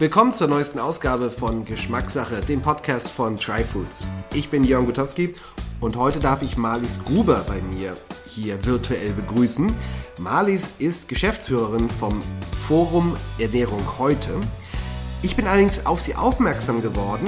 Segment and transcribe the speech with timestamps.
[0.00, 4.06] Willkommen zur neuesten Ausgabe von Geschmackssache, dem Podcast von Tryfoods.
[4.32, 5.34] Ich bin Jörn Gutowski
[5.80, 9.74] und heute darf ich Marlies Gruber bei mir hier virtuell begrüßen.
[10.20, 12.20] Marlies ist Geschäftsführerin vom
[12.68, 14.40] Forum Ernährung heute.
[15.22, 17.26] Ich bin allerdings auf sie aufmerksam geworden,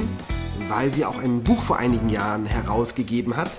[0.68, 3.50] weil sie auch ein Buch vor einigen Jahren herausgegeben hat,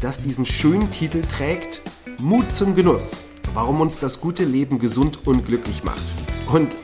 [0.00, 1.80] das diesen schönen Titel trägt
[2.18, 3.18] Mut zum Genuss.
[3.54, 6.02] Warum uns das gute Leben gesund und glücklich macht.
[6.52, 6.74] Und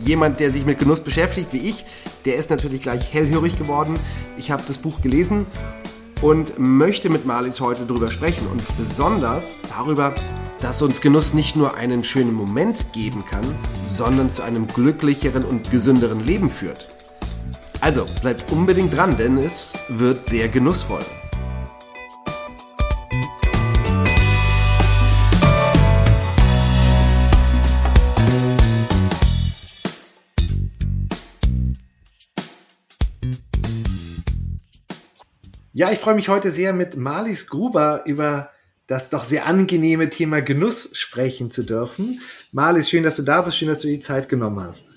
[0.00, 1.84] jemand, der sich mit Genuss beschäftigt wie ich,
[2.24, 3.98] der ist natürlich gleich hellhörig geworden.
[4.36, 5.46] Ich habe das Buch gelesen
[6.22, 10.14] und möchte mit Marlies heute darüber sprechen und besonders darüber,
[10.60, 13.44] dass uns Genuss nicht nur einen schönen Moment geben kann,
[13.86, 16.88] sondern zu einem glücklicheren und gesünderen Leben führt.
[17.80, 21.04] Also bleibt unbedingt dran, denn es wird sehr genussvoll.
[35.80, 38.50] Ja, ich freue mich heute sehr mit Marlies Gruber über
[38.86, 42.20] das doch sehr angenehme Thema Genuss sprechen zu dürfen.
[42.52, 44.92] Marlies, schön, dass du da bist, schön, dass du die Zeit genommen hast.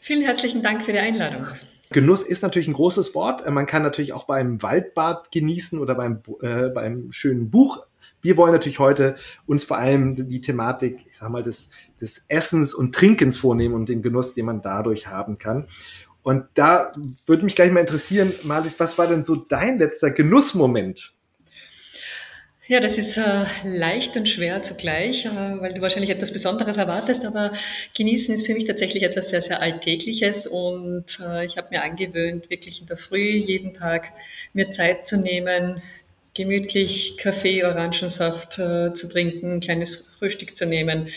[0.00, 1.48] Vielen herzlichen Dank für die Einladung.
[1.90, 3.46] Genuss ist natürlich ein großes Wort.
[3.50, 7.84] Man kann natürlich auch beim Waldbad genießen oder beim, äh, beim schönen Buch.
[8.22, 12.72] Wir wollen natürlich heute uns vor allem die Thematik, ich sag mal, des, des Essens
[12.72, 15.66] und Trinkens vornehmen und den Genuss, den man dadurch haben kann.
[16.22, 16.92] Und da
[17.26, 21.12] würde mich gleich mal interessieren, Marlies, was war denn so dein letzter Genussmoment?
[22.68, 27.24] Ja, das ist äh, leicht und schwer zugleich, äh, weil du wahrscheinlich etwas Besonderes erwartest,
[27.24, 27.52] aber
[27.94, 32.50] genießen ist für mich tatsächlich etwas sehr, sehr Alltägliches und äh, ich habe mir angewöhnt,
[32.50, 34.12] wirklich in der Früh jeden Tag
[34.52, 35.82] mir Zeit zu nehmen,
[36.34, 41.08] gemütlich Kaffee, Orangensaft äh, zu trinken, ein kleines Frühstück zu nehmen,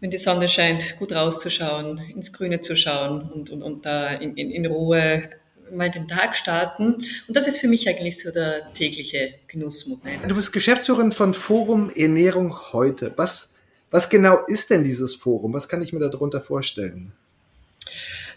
[0.00, 4.34] wenn die Sonne scheint, gut rauszuschauen, ins Grüne zu schauen und, und, und da in,
[4.36, 5.30] in, in Ruhe
[5.72, 6.94] mal den Tag starten.
[7.28, 10.28] Und das ist für mich eigentlich so der tägliche Genussmoment.
[10.28, 13.12] Du bist Geschäftsführerin von Forum Ernährung heute.
[13.16, 13.54] Was,
[13.90, 15.52] was genau ist denn dieses Forum?
[15.52, 17.12] Was kann ich mir darunter vorstellen?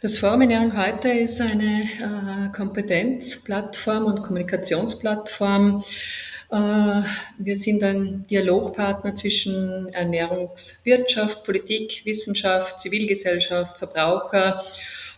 [0.02, 5.84] Das Forum Ernährung heute ist eine äh, Kompetenzplattform und Kommunikationsplattform,
[6.54, 14.64] wir sind ein Dialogpartner zwischen Ernährungswirtschaft, Politik, Wissenschaft, Zivilgesellschaft, Verbraucher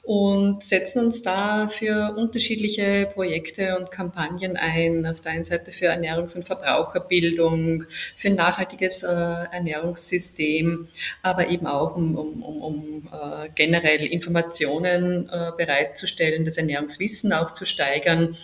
[0.05, 5.05] und setzen uns da für unterschiedliche Projekte und Kampagnen ein.
[5.07, 7.85] Auf der einen Seite für Ernährungs- und Verbraucherbildung,
[8.15, 10.87] für ein nachhaltiges äh, Ernährungssystem,
[11.23, 17.51] aber eben auch um, um, um, um äh, generell Informationen äh, bereitzustellen, das Ernährungswissen auch
[17.51, 18.37] zu steigern.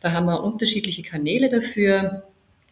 [0.00, 2.27] Da haben wir unterschiedliche Kanäle dafür.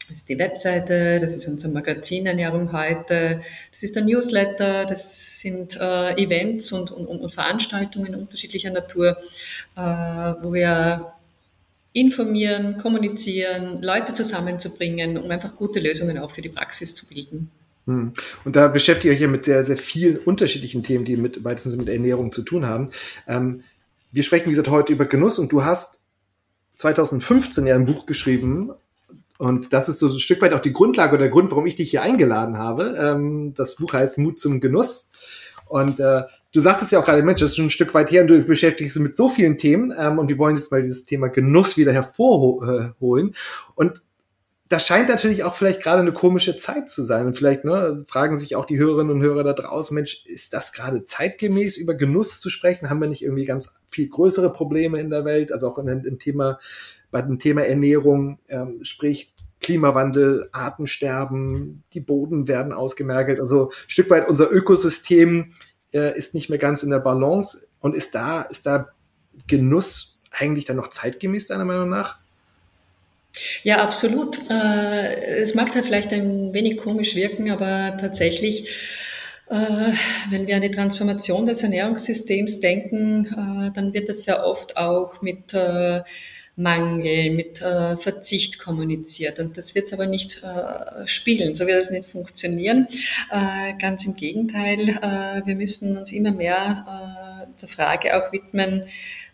[0.09, 5.41] Das ist die Webseite, das ist unser Magazin Ernährung heute, das ist der Newsletter, das
[5.41, 9.17] sind äh, Events und, und, und, Veranstaltungen unterschiedlicher Natur,
[9.77, 11.13] äh, wo wir
[11.93, 17.51] informieren, kommunizieren, Leute zusammenzubringen, um einfach gute Lösungen auch für die Praxis zu bilden.
[17.87, 18.13] Hm.
[18.45, 21.77] Und da beschäftigt ihr euch ja mit sehr, sehr vielen unterschiedlichen Themen, die mit weitestens
[21.77, 22.91] mit Ernährung zu tun haben.
[23.27, 23.63] Ähm,
[24.13, 26.03] wir sprechen, wie gesagt, heute über Genuss und du hast
[26.77, 28.71] 2015 ja ein Buch geschrieben,
[29.39, 31.77] und das ist so ein Stück weit auch die Grundlage oder der Grund, warum ich
[31.77, 32.97] dich hier eingeladen habe.
[32.99, 35.11] Ähm, das Buch heißt Mut zum Genuss.
[35.67, 38.23] Und äh, du sagtest ja auch gerade, Mensch, das ist schon ein Stück weit her
[38.23, 39.93] und du beschäftigst dich mit so vielen Themen.
[39.99, 43.35] Ähm, und wir wollen jetzt mal dieses Thema Genuss wieder hervorholen.
[43.75, 44.03] Und
[44.69, 47.27] das scheint natürlich auch vielleicht gerade eine komische Zeit zu sein.
[47.27, 50.73] Und vielleicht ne, fragen sich auch die Hörerinnen und Hörer da draußen, Mensch, ist das
[50.73, 52.91] gerade zeitgemäß, über Genuss zu sprechen?
[52.91, 55.53] Haben wir nicht irgendwie ganz viel größere Probleme in der Welt?
[55.53, 56.59] Also auch in, im Thema
[57.17, 63.41] bei dem Thema Ernährung, ähm, sprich Klimawandel, Artensterben, die Boden werden ausgemergelt.
[63.41, 65.55] Also ein Stück weit unser Ökosystem
[65.95, 68.89] äh, ist nicht mehr ganz in der Balance und ist da, ist da
[69.47, 72.19] Genuss eigentlich dann noch zeitgemäß, deiner Meinung nach?
[73.63, 74.39] Ja, absolut.
[74.51, 78.69] Äh, es mag da vielleicht ein wenig komisch wirken, aber tatsächlich,
[79.49, 79.93] äh,
[80.29, 85.23] wenn wir an die Transformation des Ernährungssystems denken, äh, dann wird das sehr oft auch
[85.23, 85.55] mit
[86.57, 89.39] Mangel, mit äh, Verzicht kommuniziert.
[89.39, 92.89] Und das wird es aber nicht äh, spiegeln, so wird es nicht funktionieren.
[93.31, 98.87] Äh, ganz im Gegenteil, äh, wir müssen uns immer mehr äh, der Frage auch widmen,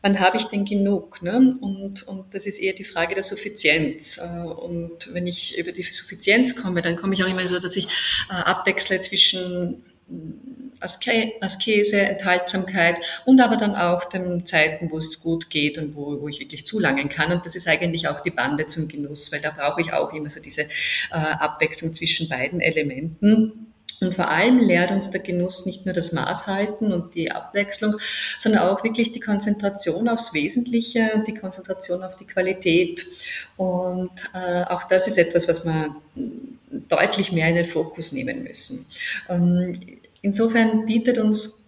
[0.02, 1.22] wann habe ich denn genug?
[1.22, 1.56] Ne?
[1.60, 4.18] Und, und das ist eher die Frage der Suffizienz.
[4.18, 7.76] Äh, und wenn ich über die Suffizienz komme, dann komme ich auch immer so, dass
[7.76, 7.86] ich
[8.28, 9.84] abwechsle zwischen
[10.80, 16.28] Askese, Enthaltsamkeit und aber dann auch den Zeiten, wo es gut geht und wo, wo
[16.28, 17.32] ich wirklich zulangen kann.
[17.32, 20.28] Und das ist eigentlich auch die Bande zum Genuss, weil da brauche ich auch immer
[20.28, 20.68] so diese äh,
[21.10, 23.72] Abwechslung zwischen beiden Elementen.
[24.00, 27.96] Und vor allem lehrt uns der Genuss nicht nur das Maß halten und die Abwechslung,
[28.36, 33.06] sondern auch wirklich die Konzentration aufs Wesentliche und die Konzentration auf die Qualität.
[33.56, 35.94] Und äh, auch das ist etwas, was wir
[36.88, 38.86] deutlich mehr in den Fokus nehmen müssen.
[39.28, 39.78] Ähm,
[40.22, 41.66] insofern bietet uns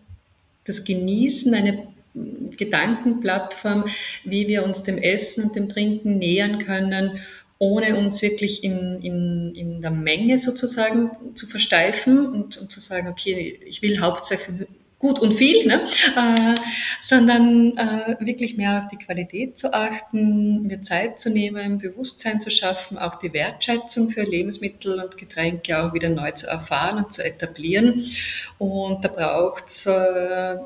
[0.64, 1.88] das Genießen eine
[2.56, 3.86] Gedankenplattform,
[4.24, 7.20] wie wir uns dem Essen und dem Trinken nähern können
[7.58, 13.08] ohne uns wirklich in, in, in der Menge sozusagen zu versteifen und, und zu sagen,
[13.08, 14.66] okay, ich will hauptsächlich
[15.04, 15.84] gut und viel, ne?
[16.16, 16.58] äh,
[17.02, 22.50] sondern äh, wirklich mehr auf die Qualität zu achten, mir Zeit zu nehmen, Bewusstsein zu
[22.50, 27.22] schaffen, auch die Wertschätzung für Lebensmittel und Getränke auch wieder neu zu erfahren und zu
[27.22, 28.06] etablieren.
[28.56, 30.56] Und da braucht es äh,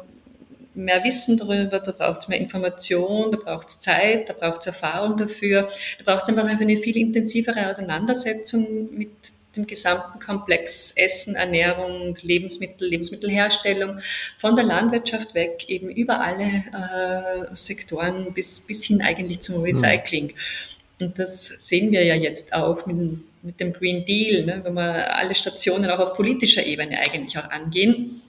[0.75, 4.67] mehr Wissen darüber, da braucht es mehr Information, da braucht es Zeit, da braucht es
[4.67, 5.69] Erfahrung dafür,
[5.99, 9.11] da braucht es einfach eine viel intensivere Auseinandersetzung mit
[9.57, 13.99] dem gesamten Komplex Essen, Ernährung, Lebensmittel, Lebensmittelherstellung,
[14.39, 20.35] von der Landwirtschaft weg, eben über alle äh, Sektoren bis, bis hin eigentlich zum Recycling.
[21.01, 25.15] Und das sehen wir ja jetzt auch mit, mit dem Green Deal, ne, wenn wir
[25.15, 28.23] alle Stationen auch auf politischer Ebene eigentlich auch angehen.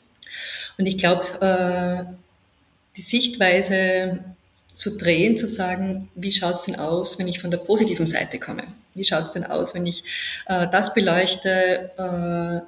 [0.77, 2.13] Und ich glaube, äh,
[2.95, 4.23] die Sichtweise
[4.73, 8.39] zu drehen, zu sagen, wie schaut es denn aus, wenn ich von der positiven Seite
[8.39, 8.63] komme?
[8.99, 10.03] Wie schaut es denn aus, wenn ich
[10.47, 12.65] äh, das beleuchte, äh,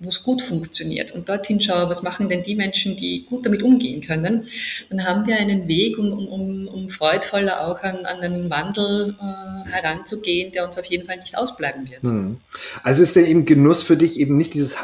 [0.00, 3.62] wo es gut funktioniert und dorthin schaue, was machen denn die Menschen, die gut damit
[3.62, 4.46] umgehen können,
[4.90, 9.70] dann haben wir einen Weg, um, um, um freudvoller auch an, an einen Wandel äh,
[9.70, 12.02] heranzugehen, der uns auf jeden Fall nicht ausbleiben wird.
[12.02, 12.38] Hm.
[12.82, 14.76] Also ist denn eben Genuss für dich eben nicht dieses,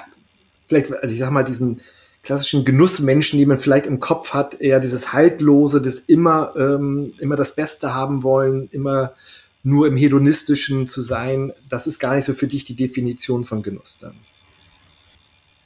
[0.68, 1.80] vielleicht, also ich sag mal, diesen
[2.22, 7.36] klassischen Genussmenschen, die man vielleicht im Kopf hat, eher dieses Haltlose, das immer, ähm, immer
[7.36, 9.14] das Beste haben wollen, immer
[9.62, 13.62] nur im Hedonistischen zu sein, das ist gar nicht so für dich die Definition von
[13.62, 14.14] Genuss dann.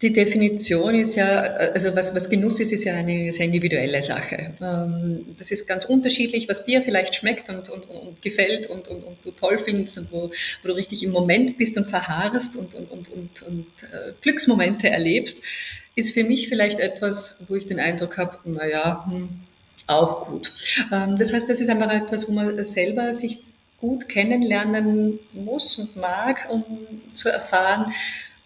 [0.03, 4.55] Die Definition ist ja, also was, was Genuss ist, ist ja eine sehr individuelle Sache.
[4.61, 9.05] Ähm, das ist ganz unterschiedlich, was dir vielleicht schmeckt und, und, und gefällt und, und,
[9.05, 10.31] und, du toll findest und wo,
[10.63, 14.91] wo du richtig im Moment bist und verharrst und, und, und, und, und äh, Glücksmomente
[14.91, 15.41] erlebst
[15.95, 19.29] ist für mich vielleicht etwas, wo ich den Eindruck habe, naja, hm,
[19.87, 20.53] auch gut.
[20.93, 23.39] Ähm, das heißt, das ist einfach etwas, wo man selber sich
[23.85, 26.65] gut kennenlernen muss und mag, um
[27.13, 27.93] zu erfahren,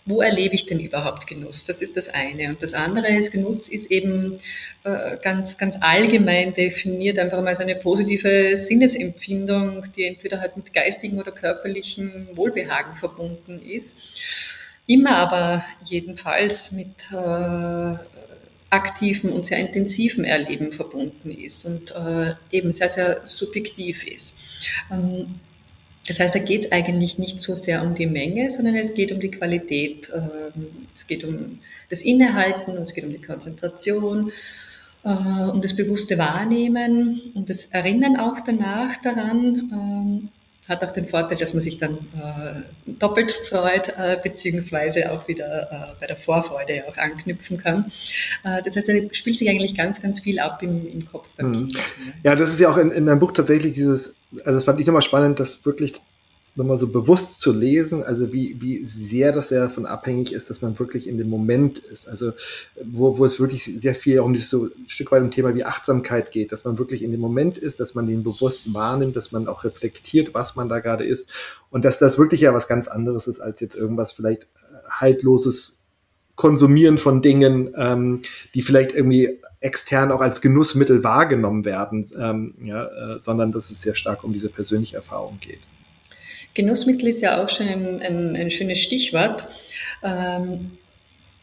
[0.05, 1.64] wo erlebe ich denn überhaupt Genuss?
[1.64, 2.49] Das ist das eine.
[2.49, 4.38] Und das andere ist, Genuss ist eben
[4.82, 10.73] äh, ganz, ganz allgemein definiert, einfach mal so eine positive Sinnesempfindung, die entweder halt mit
[10.73, 13.99] geistigen oder körperlichen Wohlbehagen verbunden ist
[14.88, 17.94] immer aber jedenfalls mit äh,
[18.70, 24.35] aktiven und sehr intensiven Erleben verbunden ist und äh, eben sehr, sehr subjektiv ist.
[24.91, 25.41] Ähm,
[26.06, 29.12] das heißt, da geht es eigentlich nicht so sehr um die Menge, sondern es geht
[29.12, 30.11] um die Qualität.
[30.15, 31.61] Ähm, es geht um
[31.91, 34.32] das Innehalten, es geht um die Konzentration,
[35.05, 40.29] äh, um das bewusste Wahrnehmen, um das Erinnern auch danach daran, ähm,
[40.69, 45.73] hat auch den Vorteil, dass man sich dann äh, doppelt freut, äh, beziehungsweise auch wieder
[45.73, 47.90] äh, bei der Vorfreude auch anknüpfen kann.
[48.45, 51.52] Äh, das heißt, da spielt sich eigentlich ganz, ganz viel ab im, im Kopf beim
[51.52, 51.73] mhm.
[52.23, 54.87] Ja, das ist ja auch in, in deinem Buch tatsächlich dieses, also das fand ich
[54.87, 55.95] nochmal spannend, dass wirklich
[56.59, 60.61] nochmal so bewusst zu lesen, also wie, wie sehr das ja davon abhängig ist, dass
[60.61, 62.09] man wirklich in dem Moment ist.
[62.09, 62.33] Also
[62.85, 65.65] wo, wo es wirklich sehr viel um dieses so ein Stück weit um Thema wie
[65.65, 69.33] Achtsamkeit geht, dass man wirklich in dem Moment ist, dass man den bewusst wahrnimmt, dass
[69.33, 71.31] man auch reflektiert, was man da gerade ist
[71.71, 74.47] und dass das wirklich ja was ganz anderes ist, als jetzt irgendwas vielleicht äh,
[74.91, 75.79] haltloses
[76.35, 78.23] Konsumieren von Dingen, ähm,
[78.55, 83.81] die vielleicht irgendwie extern auch als Genussmittel wahrgenommen werden, ähm, ja, äh, sondern dass es
[83.81, 85.61] sehr stark um diese persönliche Erfahrung geht.
[86.59, 89.47] Genussmittel ist ja auch schon ein, ein, ein schönes Stichwort,
[90.03, 90.73] ähm,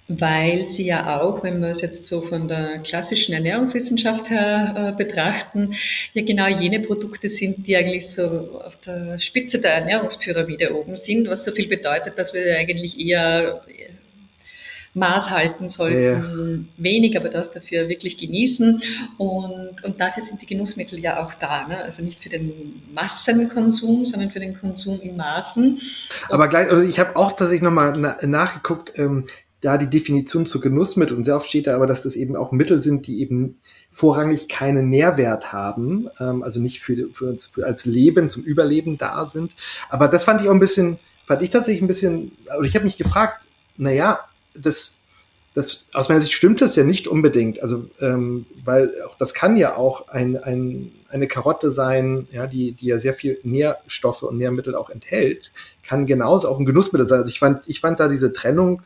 [0.10, 4.98] weil sie ja auch, wenn wir es jetzt so von der klassischen Ernährungswissenschaft her äh,
[5.04, 5.76] betrachten,
[6.14, 11.30] ja genau jene Produkte sind, die eigentlich so auf der Spitze der Ernährungspyramide oben sind,
[11.30, 13.64] was so viel bedeutet, dass wir eigentlich eher
[14.96, 16.82] Maß halten sollten, ja.
[16.82, 18.82] wenig, aber das dafür wirklich genießen.
[19.18, 21.68] Und, und dafür sind die Genussmittel ja auch da.
[21.68, 21.78] Ne?
[21.78, 25.80] Also nicht für den Massenkonsum, sondern für den Konsum in Maßen.
[26.30, 29.26] Aber gleich, also ich habe auch tatsächlich nochmal na, nachgeguckt, ähm,
[29.60, 32.52] da die Definition zu Genussmittel und sehr oft steht da aber, dass das eben auch
[32.52, 33.60] Mittel sind, die eben
[33.92, 38.98] vorrangig keinen Nährwert haben, ähm, also nicht für, für uns für als Leben, zum Überleben
[38.98, 39.52] da sind.
[39.90, 42.86] Aber das fand ich auch ein bisschen, fand ich tatsächlich ein bisschen, oder ich habe
[42.86, 43.42] mich gefragt,
[43.78, 44.20] naja,
[44.58, 45.02] das,
[45.54, 47.62] das, aus meiner Sicht stimmt das ja nicht unbedingt.
[47.62, 52.74] Also, ähm, weil auch das kann ja auch ein, ein, eine Karotte sein, ja, die,
[52.74, 55.52] die ja sehr viel Nährstoffe und Nährmittel auch enthält,
[55.88, 57.20] kann genauso auch ein Genussmittel sein.
[57.20, 58.82] Also ich fand, ich fand da diese Trennung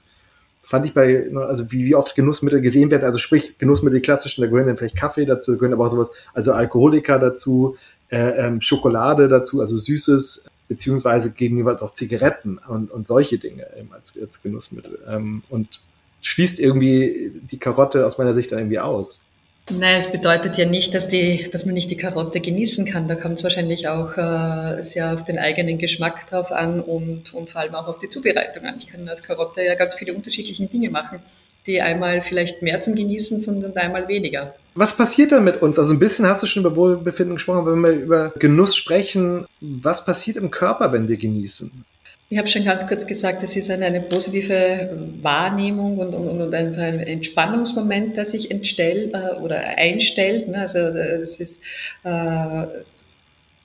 [0.70, 4.48] fand ich bei, also wie, wie oft Genussmittel gesehen werden, also sprich Genussmittel klassischen, da
[4.48, 7.76] gehören dann vielleicht Kaffee dazu, da gehören aber auch sowas, also Alkoholiker dazu,
[8.10, 14.18] äh, ähm, Schokolade dazu, also Süßes, beziehungsweise gegebenenfalls auch Zigaretten und, und solche Dinge als,
[14.22, 15.00] als Genussmittel.
[15.10, 15.82] Ähm, und
[16.22, 19.26] schließt irgendwie die Karotte aus meiner Sicht dann irgendwie aus.
[19.72, 23.08] Nein, es bedeutet ja nicht, dass, die, dass man nicht die Karotte genießen kann.
[23.08, 27.52] Da kommt es wahrscheinlich auch äh, sehr auf den eigenen Geschmack drauf an und, und
[27.52, 28.76] vor allem auch auf die Zubereitung an.
[28.80, 31.20] Ich kann als Karotte ja ganz viele unterschiedliche Dinge machen,
[31.68, 34.56] die einmal vielleicht mehr zum Genießen sind und einmal weniger.
[34.76, 35.78] Was passiert dann mit uns?
[35.78, 39.46] Also ein bisschen hast du schon über Wohlbefinden gesprochen, wenn wir über Genuss sprechen.
[39.60, 41.86] Was passiert im Körper, wenn wir genießen?
[42.32, 46.54] Ich habe schon ganz kurz gesagt, es ist eine, eine positive Wahrnehmung und, und, und
[46.54, 50.48] ein, Entspannungsmoment, der sich entstellt äh, oder einstellt.
[50.48, 50.60] Ne?
[50.60, 51.60] Also äh, es ist
[52.04, 52.68] äh,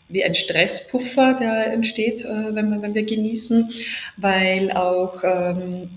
[0.09, 3.71] wie ein Stresspuffer, der entsteht, äh, wenn, wir, wenn wir genießen,
[4.17, 5.91] weil auch ähm,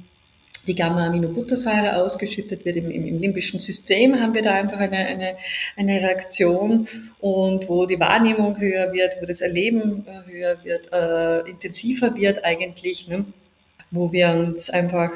[0.68, 5.38] die Gamma-Aminobuttersäure ausgeschüttet wird im, im, im, limbischen System, haben wir da einfach eine, eine,
[5.76, 6.88] eine Reaktion
[7.20, 12.44] und wo die Wahrnehmung höher wird, wo das Erleben äh, höher wird, äh, intensiver wird
[12.44, 13.26] eigentlich, ne?
[13.92, 15.12] wo wir uns einfach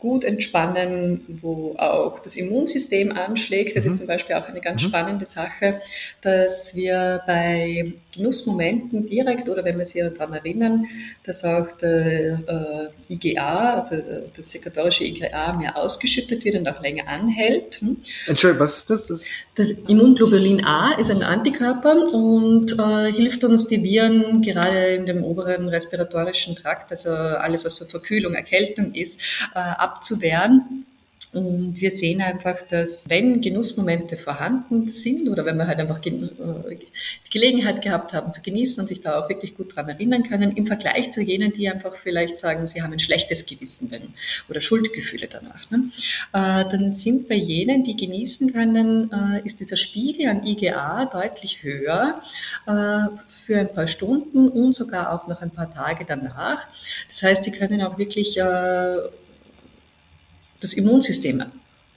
[0.00, 3.76] gut entspannen, wo auch das Immunsystem anschlägt.
[3.76, 3.92] Das mhm.
[3.92, 4.88] ist zum Beispiel auch eine ganz mhm.
[4.88, 5.82] spannende Sache,
[6.22, 10.86] dass wir bei Genussmomenten direkt oder wenn wir sich daran erinnern,
[11.24, 13.96] dass auch der äh, IgA, also
[14.36, 17.76] das sekatorische IgA, mehr ausgeschüttet wird und auch länger anhält.
[17.80, 17.98] Hm?
[18.26, 19.06] Entschuldigung, was ist das?
[19.06, 25.04] Das, das Immunglobulin A ist ein Antikörper und äh, hilft uns, die Viren gerade in
[25.04, 29.20] dem oberen respiratorischen Trakt, also alles, was so Verkühlung, Erkältung ist,
[29.54, 29.58] äh,
[29.90, 30.86] abzuwehren.
[31.32, 36.08] Und wir sehen einfach, dass wenn Genussmomente vorhanden sind oder wenn wir halt einfach die
[36.08, 36.76] äh,
[37.30, 40.66] Gelegenheit gehabt haben zu genießen und sich da auch wirklich gut dran erinnern können, im
[40.66, 43.92] Vergleich zu jenen, die einfach vielleicht sagen, sie haben ein schlechtes Gewissen
[44.48, 45.90] oder Schuldgefühle danach, ne?
[46.32, 51.62] äh, dann sind bei jenen, die genießen können, äh, ist dieser Spiegel an IGA deutlich
[51.62, 52.22] höher
[52.66, 56.66] für ein paar Stunden und sogar auch noch ein paar Tage danach.
[57.08, 58.38] Das heißt, sie können auch wirklich
[60.60, 61.44] das Immunsystem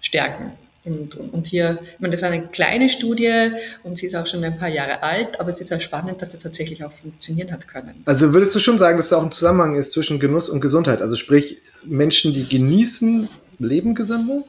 [0.01, 0.53] stärken.
[0.85, 3.51] Und, und, hier, ich meine, das war eine kleine Studie
[3.83, 6.29] und sie ist auch schon ein paar Jahre alt, aber es ist auch spannend, dass
[6.29, 8.01] das tatsächlich auch funktionieren hat können.
[8.03, 11.01] Also würdest du schon sagen, dass da auch ein Zusammenhang ist zwischen Genuss und Gesundheit?
[11.01, 13.29] Also sprich, Menschen, die genießen,
[13.59, 14.43] leben gesünder?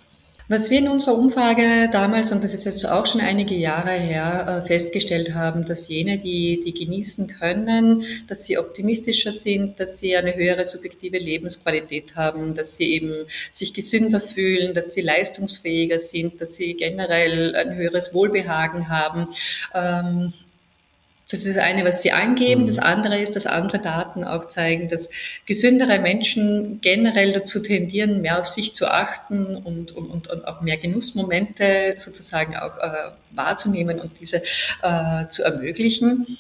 [0.47, 4.63] Was wir in unserer Umfrage damals, und das ist jetzt auch schon einige Jahre her,
[4.63, 10.15] äh, festgestellt haben, dass jene, die, die genießen können, dass sie optimistischer sind, dass sie
[10.15, 16.39] eine höhere subjektive Lebensqualität haben, dass sie eben sich gesünder fühlen, dass sie leistungsfähiger sind,
[16.43, 19.29] dass sie generell ein höheres Wohlbehagen haben.
[21.31, 22.63] Das ist das eine, was Sie angeben.
[22.63, 22.67] Mhm.
[22.67, 25.11] Das andere ist, dass andere Daten auch zeigen, dass
[25.47, 30.77] gesündere Menschen generell dazu tendieren, mehr auf sich zu achten und, und, und, auch mehr
[30.77, 34.43] Genussmomente sozusagen auch äh, wahrzunehmen und diese
[34.83, 36.39] äh, zu ermöglichen.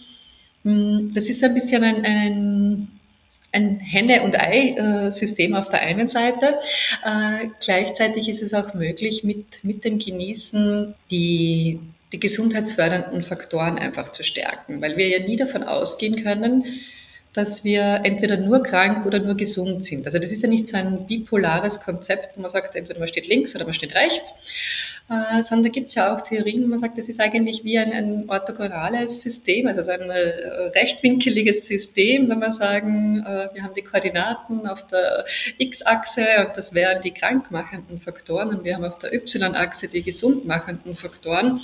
[0.64, 2.88] Hm, das ist ein bisschen ein, ein
[3.54, 6.58] ein Henne- und Ei-System auf der einen Seite.
[7.04, 11.78] Äh, gleichzeitig ist es auch möglich, mit, mit dem Genießen die
[12.12, 16.64] die gesundheitsfördernden Faktoren einfach zu stärken, weil wir ja nie davon ausgehen können,
[17.34, 20.06] dass wir entweder nur krank oder nur gesund sind.
[20.06, 23.26] Also das ist ja nicht so ein bipolares Konzept, wo man sagt, entweder man steht
[23.26, 24.34] links oder man steht rechts,
[25.10, 27.92] äh, sondern gibt es ja auch Theorien, wo man sagt, das ist eigentlich wie ein,
[27.92, 33.82] ein orthogonales System, also ein äh, rechtwinkeliges System, wenn wir sagen, äh, wir haben die
[33.82, 35.24] Koordinaten auf der
[35.58, 40.94] X-Achse und das wären die krankmachenden Faktoren und wir haben auf der Y-Achse die gesundmachenden
[40.94, 41.60] Faktoren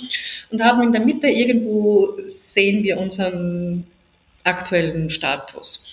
[0.51, 3.87] und haben in der Mitte irgendwo sehen wir unseren
[4.43, 5.85] aktuellen Status.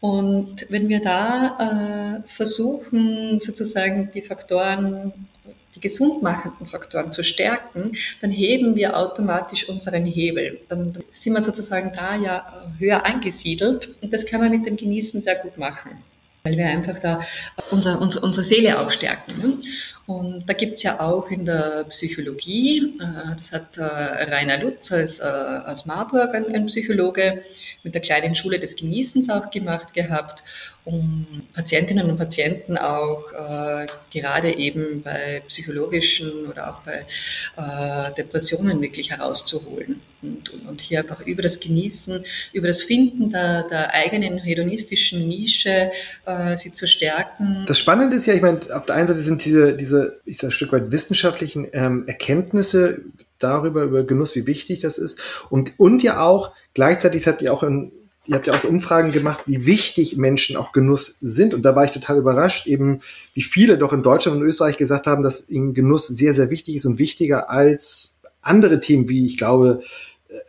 [0.00, 5.12] Und wenn wir da äh, versuchen, sozusagen die Faktoren
[5.74, 10.60] die gesund machenden Faktoren zu stärken, dann heben wir automatisch unseren Hebel.
[10.68, 12.46] Dann sind wir sozusagen da ja
[12.78, 16.02] höher angesiedelt und das kann man mit dem Genießen sehr gut machen,
[16.44, 17.20] weil wir einfach da
[17.70, 19.32] unsere, unsere, unsere Seele auch stärken.
[19.40, 19.58] Ne?
[20.06, 24.92] Und da gibt es ja auch in der Psychologie, äh, das hat äh, Rainer Lutz
[24.92, 27.42] als, äh, aus Marburg, ein Psychologe,
[27.82, 30.42] mit der kleinen Schule des Genießens auch gemacht gehabt
[30.86, 33.24] um Patientinnen und Patienten auch
[34.10, 37.06] gerade eben bei psychologischen oder auch bei
[38.18, 43.68] Depressionen wirklich herauszuholen und, und, und, hier einfach über das Genießen, über das Finden der,
[43.68, 45.90] der eigenen hedonistischen Nische
[46.26, 47.64] äh, sie zu stärken.
[47.66, 50.48] Das Spannende ist ja, ich meine, auf der einen Seite sind diese, diese ich sage
[50.48, 53.02] ein Stück weit wissenschaftlichen ähm, Erkenntnisse
[53.38, 57.62] darüber, über Genuss, wie wichtig das ist und, und ja auch, gleichzeitig habt ihr auch
[57.62, 57.92] in
[58.26, 61.54] ihr habt ja auch so Umfragen gemacht, wie wichtig Menschen auch Genuss sind.
[61.54, 63.00] Und da war ich total überrascht, eben
[63.34, 66.76] wie viele doch in Deutschland und Österreich gesagt haben, dass ihnen Genuss sehr, sehr wichtig
[66.76, 69.80] ist und wichtiger als andere Themen wie, ich glaube,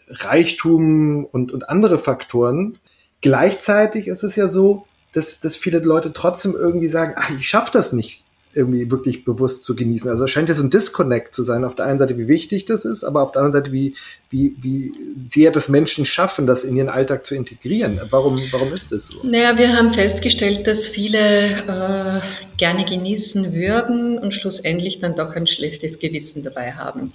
[0.10, 2.78] Reichtum und, und andere Faktoren.
[3.22, 7.72] Gleichzeitig ist es ja so, dass, dass viele Leute trotzdem irgendwie sagen, ach, ich schaffe
[7.72, 8.25] das nicht
[8.56, 10.10] irgendwie wirklich bewusst zu genießen.
[10.10, 11.64] Also scheint es ein Disconnect zu sein.
[11.64, 13.96] Auf der einen Seite, wie wichtig das ist, aber auf der anderen Seite, wie,
[14.30, 18.00] wie, wie sehr das Menschen schaffen, das in ihren Alltag zu integrieren.
[18.10, 19.18] Warum, warum ist das so?
[19.24, 22.22] Naja, wir haben festgestellt, dass viele äh,
[22.58, 27.14] gerne genießen würden und schlussendlich dann doch ein schlechtes Gewissen dabei haben.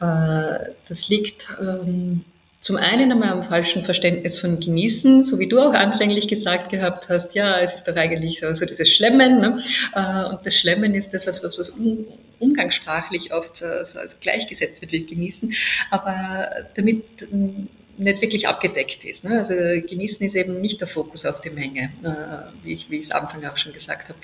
[0.00, 2.24] Äh, das liegt ähm,
[2.60, 7.08] zum einen einmal am falschen Verständnis von Genießen, so wie du auch anfänglich gesagt gehabt
[7.08, 9.40] hast, ja, es ist doch eigentlich so, so dieses Schlemmen.
[9.40, 9.58] Ne?
[9.94, 11.72] Äh, und das Schlemmen ist das, was, was, was
[12.38, 15.54] umgangssprachlich oft so also gleichgesetzt wird wie Genießen,
[15.90, 17.04] aber damit
[17.96, 19.24] nicht wirklich abgedeckt ist.
[19.24, 19.38] Ne?
[19.38, 23.24] Also Genießen ist eben nicht der Fokus auf die Menge, äh, wie ich, es am
[23.24, 24.18] Anfang auch schon gesagt habe.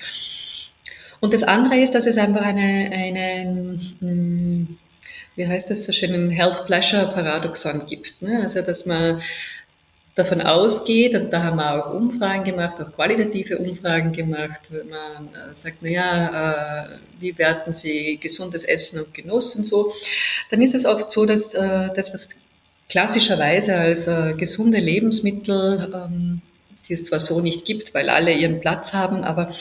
[1.19, 4.77] Und das andere ist, dass es einfach eine, eine hm,
[5.37, 8.21] wie heißt das so schön, ein Health-Pleasure-Paradoxon gibt.
[8.21, 8.41] Ne?
[8.43, 9.21] Also, dass man
[10.15, 15.27] davon ausgeht, und da haben wir auch Umfragen gemacht, auch qualitative Umfragen gemacht, wo man
[15.27, 19.93] äh, sagt, naja, äh, wie werten Sie gesundes Essen und Genuss und so,
[20.49, 22.29] dann ist es oft so, dass äh, das, was
[22.89, 26.41] klassischerweise als gesunde Lebensmittel ähm,
[26.87, 29.53] die es zwar so nicht gibt, weil alle ihren Platz haben, aber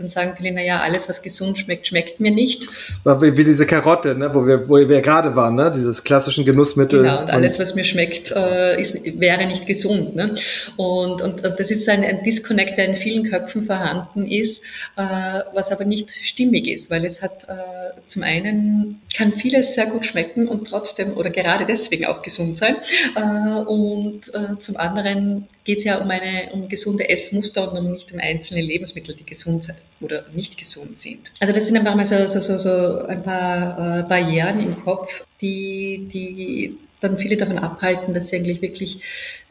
[0.00, 2.66] dann sagen viele, naja, alles, was gesund schmeckt, schmeckt mir nicht.
[3.04, 4.34] Wie, wie diese Karotte, ne?
[4.34, 5.70] wo, wir, wo wir gerade waren, ne?
[5.74, 7.02] dieses klassischen Genussmittel.
[7.02, 10.16] Genau, und alles, was mir schmeckt, äh, ist, wäre nicht gesund.
[10.16, 10.34] Ne?
[10.76, 14.62] Und, und, und das ist ein, ein Disconnect, der in vielen Köpfen vorhanden ist,
[14.96, 19.86] äh, was aber nicht stimmig ist, weil es hat äh, zum einen, kann vieles sehr
[19.86, 22.76] gut schmecken und trotzdem oder gerade deswegen auch gesund sein.
[23.16, 27.92] Äh, und äh, zum anderen geht es ja um, eine, um gesunde Essmuster und um
[27.92, 29.68] nicht um einzelne Lebensmittel, die gesund
[30.00, 31.32] oder nicht gesund sind.
[31.40, 35.26] Also das sind einfach mal so, so, so, so ein paar äh, Barrieren im Kopf,
[35.40, 39.00] die, die dann viele davon abhalten, dass sie eigentlich wirklich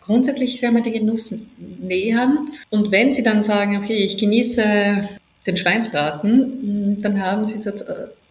[0.01, 2.49] grundsätzlich sagen wir, den Genuss nähern.
[2.69, 5.09] Und wenn sie dann sagen, okay, ich genieße
[5.45, 7.71] den Schweinsbraten, dann haben sie so,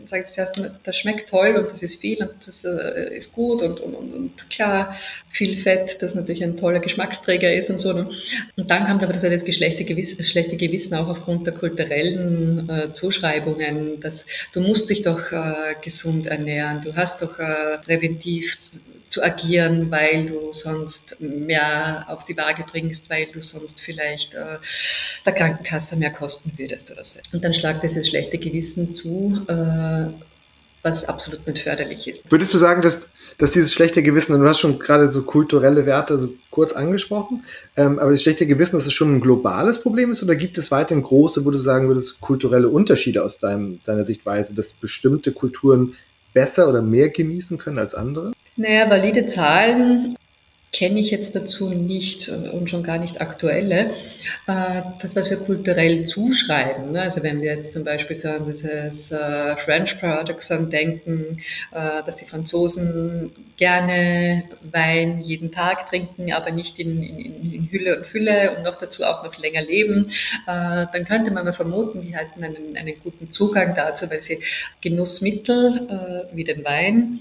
[0.09, 3.33] äh, sagen sie erst, das schmeckt toll und das ist viel und das äh, ist
[3.33, 4.97] gut und, und, und, und, klar,
[5.29, 7.93] viel Fett, das natürlich ein toller Geschmacksträger ist und so.
[7.93, 8.09] Ne?
[8.57, 12.93] Und dann kommt aber das, das schlechte, Gewissen, schlechte Gewissen auch aufgrund der kulturellen äh,
[12.93, 18.57] Zuschreibungen, dass du musst dich doch äh, gesund ernähren, du hast doch äh, präventiv
[19.09, 24.59] zu agieren, weil du sonst mehr auf die Waage bringst, weil du sonst vielleicht äh,
[25.25, 27.21] der Krankenkasse mehr kosten würdest oder so.
[27.33, 30.09] Und dann schlagt dieses schlechte Gewissen zu, äh,
[30.83, 32.23] was absolut nicht förderlich ist.
[32.31, 36.19] Würdest du sagen, dass, dass dieses schlechte Gewissen, du hast schon gerade so kulturelle Werte
[36.19, 37.45] so kurz angesprochen,
[37.77, 40.71] ähm, aber das schlechte Gewissen, dass es schon ein globales Problem ist oder gibt es
[40.71, 45.95] weiterhin große, wo du sagen würdest, kulturelle Unterschiede aus deinem, deiner Sichtweise, dass bestimmte Kulturen
[46.33, 48.33] besser oder mehr genießen können als andere?
[48.59, 50.17] Naja, valide Zahlen
[50.73, 53.93] kenne ich jetzt dazu nicht und schon gar nicht aktuelle.
[54.49, 57.03] Äh, das, was wir kulturell zuschreiben, ne?
[57.03, 61.39] also wenn wir jetzt zum Beispiel so an dieses äh, French Paradox denken,
[61.71, 64.43] äh, dass die Franzosen gerne
[64.73, 69.05] Wein jeden Tag trinken, aber nicht in, in, in Hülle und Fülle und noch dazu
[69.05, 70.11] auch noch länger leben,
[70.47, 74.41] dann könnte man mal vermuten, die halten einen, einen guten Zugang dazu, weil sie
[74.81, 77.21] Genussmittel wie den Wein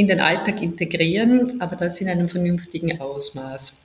[0.00, 3.76] in den Alltag integrieren, aber das in einem vernünftigen Ausmaß.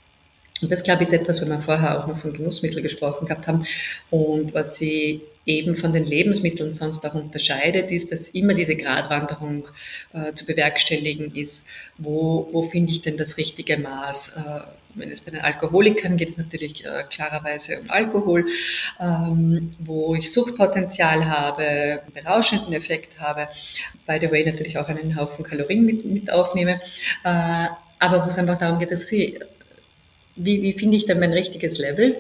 [0.61, 3.45] Und das, glaube ich, ist etwas, wenn wir vorher auch noch von Genussmitteln gesprochen gehabt
[3.47, 3.65] haben.
[4.09, 9.67] Und was sie eben von den Lebensmitteln sonst auch unterscheidet, ist, dass immer diese Gratwanderung
[10.13, 11.65] äh, zu bewerkstelligen ist.
[11.97, 14.37] Wo, wo finde ich denn das richtige Maß?
[14.37, 14.59] Äh,
[14.95, 18.45] wenn es bei den Alkoholikern geht es natürlich äh, klarerweise um Alkohol,
[18.99, 23.47] ähm, wo ich Suchtpotenzial habe, berauschenden Effekt habe,
[24.07, 26.81] by the way natürlich auch einen Haufen Kalorien mit, mit aufnehme,
[27.23, 27.67] äh,
[27.99, 29.39] aber wo es einfach darum geht, dass ich,
[30.35, 32.15] wie, wie finde ich denn mein richtiges Level?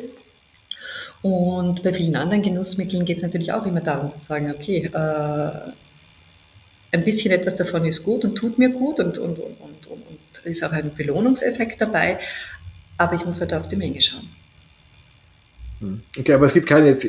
[1.21, 5.71] Und bei vielen anderen Genussmitteln geht es natürlich auch immer darum zu sagen, okay, äh,
[6.95, 10.45] ein bisschen etwas davon ist gut und tut mir gut und, und, und, und, und
[10.45, 12.19] ist auch ein Belohnungseffekt dabei,
[12.97, 14.29] aber ich muss halt auf die Menge schauen.
[15.79, 16.01] Hm.
[16.17, 17.05] Okay, aber es gibt keine jetzt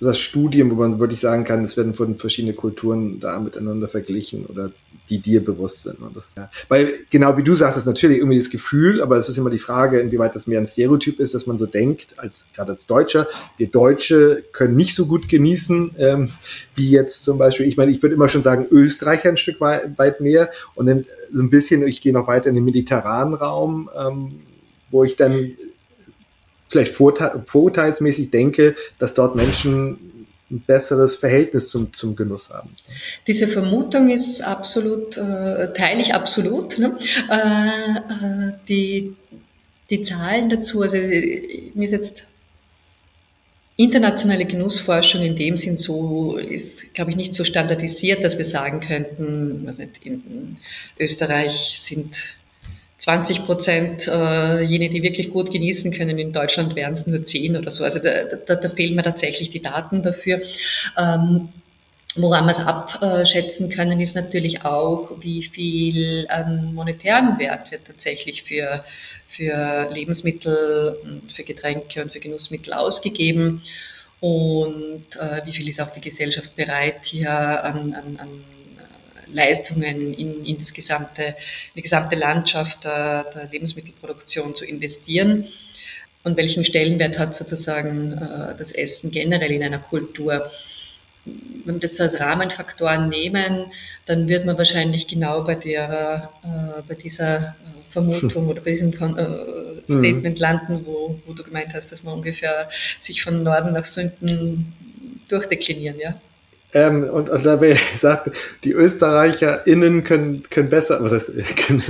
[0.00, 4.46] das Studien, wo man wirklich sagen kann, es werden von verschiedenen Kulturen da miteinander verglichen
[4.46, 4.70] oder
[5.10, 6.00] die dir bewusst sind.
[6.00, 6.50] Und das, ja.
[6.68, 10.00] Weil genau wie du sagtest, natürlich irgendwie das Gefühl, aber es ist immer die Frage,
[10.00, 13.68] inwieweit das mehr ein Stereotyp ist, dass man so denkt, als gerade als Deutscher, wir
[13.68, 16.30] Deutsche können nicht so gut genießen, ähm,
[16.74, 19.98] wie jetzt zum Beispiel, ich meine, ich würde immer schon sagen, Österreicher ein Stück weit,
[19.98, 23.90] weit mehr und dann so ein bisschen, ich gehe noch weiter in den mediterranen Raum,
[23.96, 24.40] ähm,
[24.90, 25.56] wo ich dann
[26.68, 32.70] vielleicht vorurteilsmäßig denke, dass dort Menschen ein besseres Verhältnis zum, zum Genuss haben.
[33.26, 36.78] Diese Vermutung ist absolut, äh, teile ich absolut.
[36.78, 36.96] Ne?
[37.30, 39.14] Äh, äh, die,
[39.90, 42.24] die Zahlen dazu, also mir ist jetzt
[43.76, 48.80] internationale Genussforschung in dem Sinn so ist, glaube ich, nicht so standardisiert, dass wir sagen
[48.80, 49.68] könnten,
[50.02, 50.56] in
[50.98, 52.37] Österreich sind
[52.98, 56.18] 20 Prozent äh, jene, die wirklich gut genießen können.
[56.18, 57.84] In Deutschland wären es nur 10 oder so.
[57.84, 60.42] Also da, da, da fehlen mir tatsächlich die Daten dafür.
[60.96, 61.48] Ähm,
[62.14, 68.42] Woran wir es abschätzen können, ist natürlich auch, wie viel an monetären Wert wird tatsächlich
[68.42, 68.82] für,
[69.28, 70.96] für Lebensmittel
[71.32, 73.62] für Getränke und für Genussmittel ausgegeben
[74.20, 78.44] und äh, wie viel ist auch die Gesellschaft bereit, hier an, an, an
[79.32, 81.34] Leistungen in, in, das gesamte, in
[81.76, 85.48] die gesamte Landschaft der, der Lebensmittelproduktion zu investieren
[86.24, 90.50] und welchen Stellenwert hat sozusagen äh, das Essen generell in einer Kultur.
[91.24, 93.66] Wenn wir das so als Rahmenfaktoren nehmen,
[94.06, 97.52] dann wird man wahrscheinlich genau bei, der, äh, bei dieser äh,
[97.90, 99.82] Vermutung oder bei diesem äh, mhm.
[99.88, 104.72] Statement landen, wo, wo du gemeint hast, dass man ungefähr sich von Norden nach Süden
[105.28, 106.20] durchdeklinieren, ja.
[106.74, 108.30] Ähm, und, und da wäre gesagt,
[108.64, 111.82] die ÖsterreicherInnen können, können besser, was heißt, können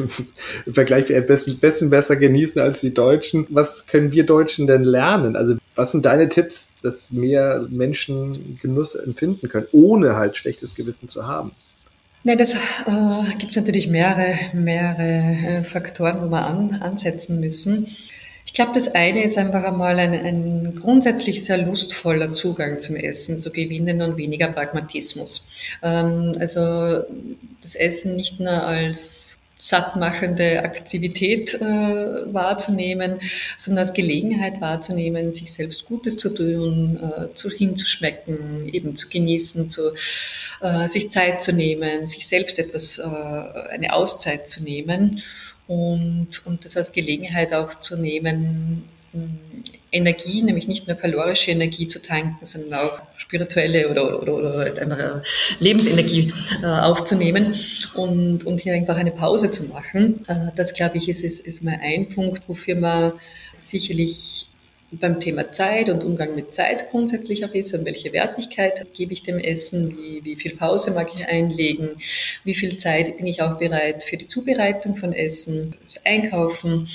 [0.67, 3.47] im Vergleich ein bisschen, bisschen besser genießen als die Deutschen.
[3.51, 5.37] Was können wir Deutschen denn lernen?
[5.37, 11.09] Also, was sind deine Tipps, dass mehr Menschen Genuss empfinden können, ohne halt schlechtes Gewissen
[11.09, 11.53] zu haben?
[12.25, 12.57] Ne, das äh,
[13.39, 17.87] gibt es natürlich mehrere, mehrere äh, Faktoren, wo wir an, ansetzen müssen.
[18.59, 23.53] Glaube, das eine ist einfach einmal ein, ein, grundsätzlich sehr lustvoller Zugang zum Essen zu
[23.53, 25.47] gewinnen und weniger Pragmatismus.
[25.81, 27.05] Ähm, also
[27.63, 33.21] das Essen nicht nur als sattmachende Aktivität äh, wahrzunehmen,
[33.57, 39.71] sondern als Gelegenheit wahrzunehmen, sich selbst Gutes zu tun, äh, zu, hinzuschmecken, eben zu genießen,
[39.71, 39.93] zu,
[40.63, 45.23] äh, sich Zeit zu nehmen, sich selbst etwas, äh, eine Auszeit zu nehmen
[45.69, 48.89] und, und das als Gelegenheit auch zu nehmen,
[49.91, 55.23] Energie, nämlich nicht nur kalorische Energie zu tanken, sondern auch spirituelle oder, oder, oder andere
[55.61, 57.55] Lebensenergie äh, aufzunehmen
[57.95, 60.25] und, und hier einfach eine Pause zu machen.
[60.29, 63.13] Äh, das, glaube ich, ist, ist, ist mal ein Punkt, wofür man
[63.59, 64.47] sicherlich
[64.91, 69.23] beim Thema Zeit und Umgang mit Zeit grundsätzlich auch ist und welche Wertigkeit gebe ich
[69.23, 71.97] dem Essen, wie, wie viel Pause mag ich einlegen,
[72.45, 76.89] wie viel Zeit bin ich auch bereit für die Zubereitung von Essen, das Einkaufen.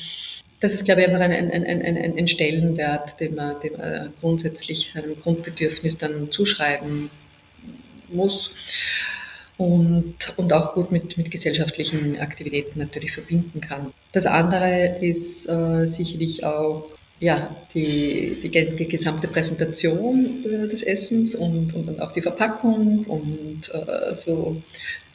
[0.59, 4.13] Das ist, glaube ich, einfach ein, ein, ein, ein, ein Stellenwert, den man, den man
[4.21, 7.11] grundsätzlich seinem Grundbedürfnis dann zuschreiben
[8.09, 8.55] muss
[9.57, 13.93] und, und auch gut mit, mit gesellschaftlichen Aktivitäten natürlich verbinden kann.
[14.13, 16.92] Das andere ist äh, sicherlich auch
[17.23, 23.05] ja, die, die, die, gesamte Präsentation äh, des Essens und, und, und, auch die Verpackung
[23.05, 24.61] und äh, so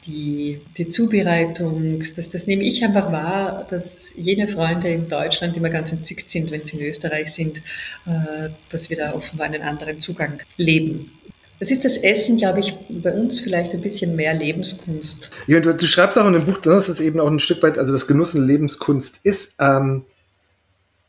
[0.07, 5.69] die, die Zubereitung, das, das nehme ich einfach wahr, dass jene Freunde in Deutschland immer
[5.69, 7.59] ganz entzückt sind, wenn sie in Österreich sind,
[8.07, 11.11] äh, dass wir da offenbar einen anderen Zugang leben.
[11.59, 15.29] Das ist das Essen, glaube ich, bei uns vielleicht ein bisschen mehr Lebenskunst.
[15.45, 17.77] Ja, du, du schreibst auch in dem Buch, dass es eben auch ein Stück weit,
[17.77, 19.57] also das Genuss und Lebenskunst ist.
[19.59, 20.05] Ähm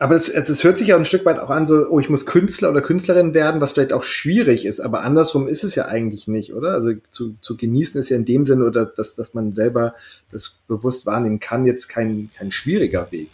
[0.01, 2.09] aber es, es, es hört sich ja ein Stück weit auch an, so, oh, ich
[2.09, 5.85] muss Künstler oder Künstlerin werden, was vielleicht auch schwierig ist, aber andersrum ist es ja
[5.85, 6.73] eigentlich nicht, oder?
[6.73, 9.95] Also zu, zu genießen ist ja in dem Sinne, oder dass, dass man selber
[10.33, 13.29] das bewusst wahrnehmen kann, jetzt kein, kein schwieriger Weg.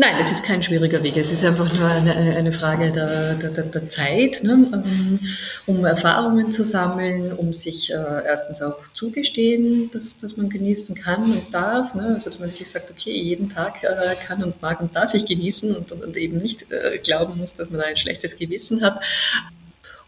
[0.00, 1.18] Nein, es ist kein schwieriger Weg.
[1.18, 4.66] Es ist einfach nur eine, eine Frage der, der, der Zeit, ne?
[4.72, 5.20] Ähm,
[5.66, 11.24] um Erfahrungen zu sammeln, um sich äh, erstens auch zugestehen, dass, dass man genießen kann
[11.24, 11.94] und darf.
[11.94, 12.14] Ne?
[12.14, 15.26] Also dass man wirklich sagt, okay, jeden Tag äh, kann und mag und darf ich
[15.26, 19.04] genießen und, und, und eben nicht äh, glauben muss, dass man ein schlechtes Gewissen hat.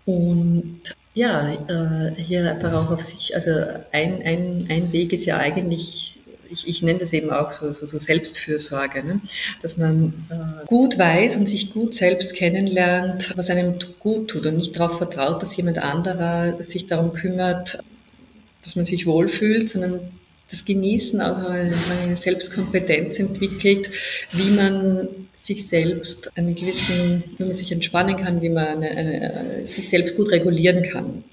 [0.06, 0.80] Und
[1.12, 3.50] ja, äh, hier einfach auch auf sich, also
[3.92, 6.11] ein, ein, ein Weg ist ja eigentlich
[6.52, 9.20] ich, ich nenne das eben auch so, so, so Selbstfürsorge, ne?
[9.62, 14.56] dass man äh, gut weiß und sich gut selbst kennenlernt, was einem gut tut und
[14.56, 17.78] nicht darauf vertraut, dass jemand anderer sich darum kümmert,
[18.62, 20.00] dass man sich wohlfühlt, sondern
[20.50, 23.90] das Genießen, also eine Selbstkompetenz entwickelt,
[24.32, 29.66] wie man sich selbst einen gewissen, wie man sich entspannen kann, wie man eine, eine,
[29.66, 31.24] sich selbst gut regulieren kann.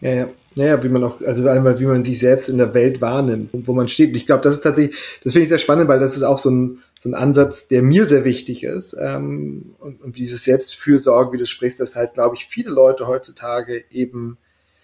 [0.00, 0.28] Ja, ja.
[0.56, 3.66] Naja, wie man auch, also einmal, wie man sich selbst in der Welt wahrnimmt und
[3.66, 4.10] wo man steht.
[4.10, 6.38] Und ich glaube, das ist tatsächlich, das finde ich sehr spannend, weil das ist auch
[6.38, 8.96] so ein, so ein Ansatz, der mir sehr wichtig ist.
[9.00, 13.82] Ähm, und, und dieses Selbstfürsorge, wie du sprichst, dass halt, glaube ich, viele Leute heutzutage
[13.90, 14.38] eben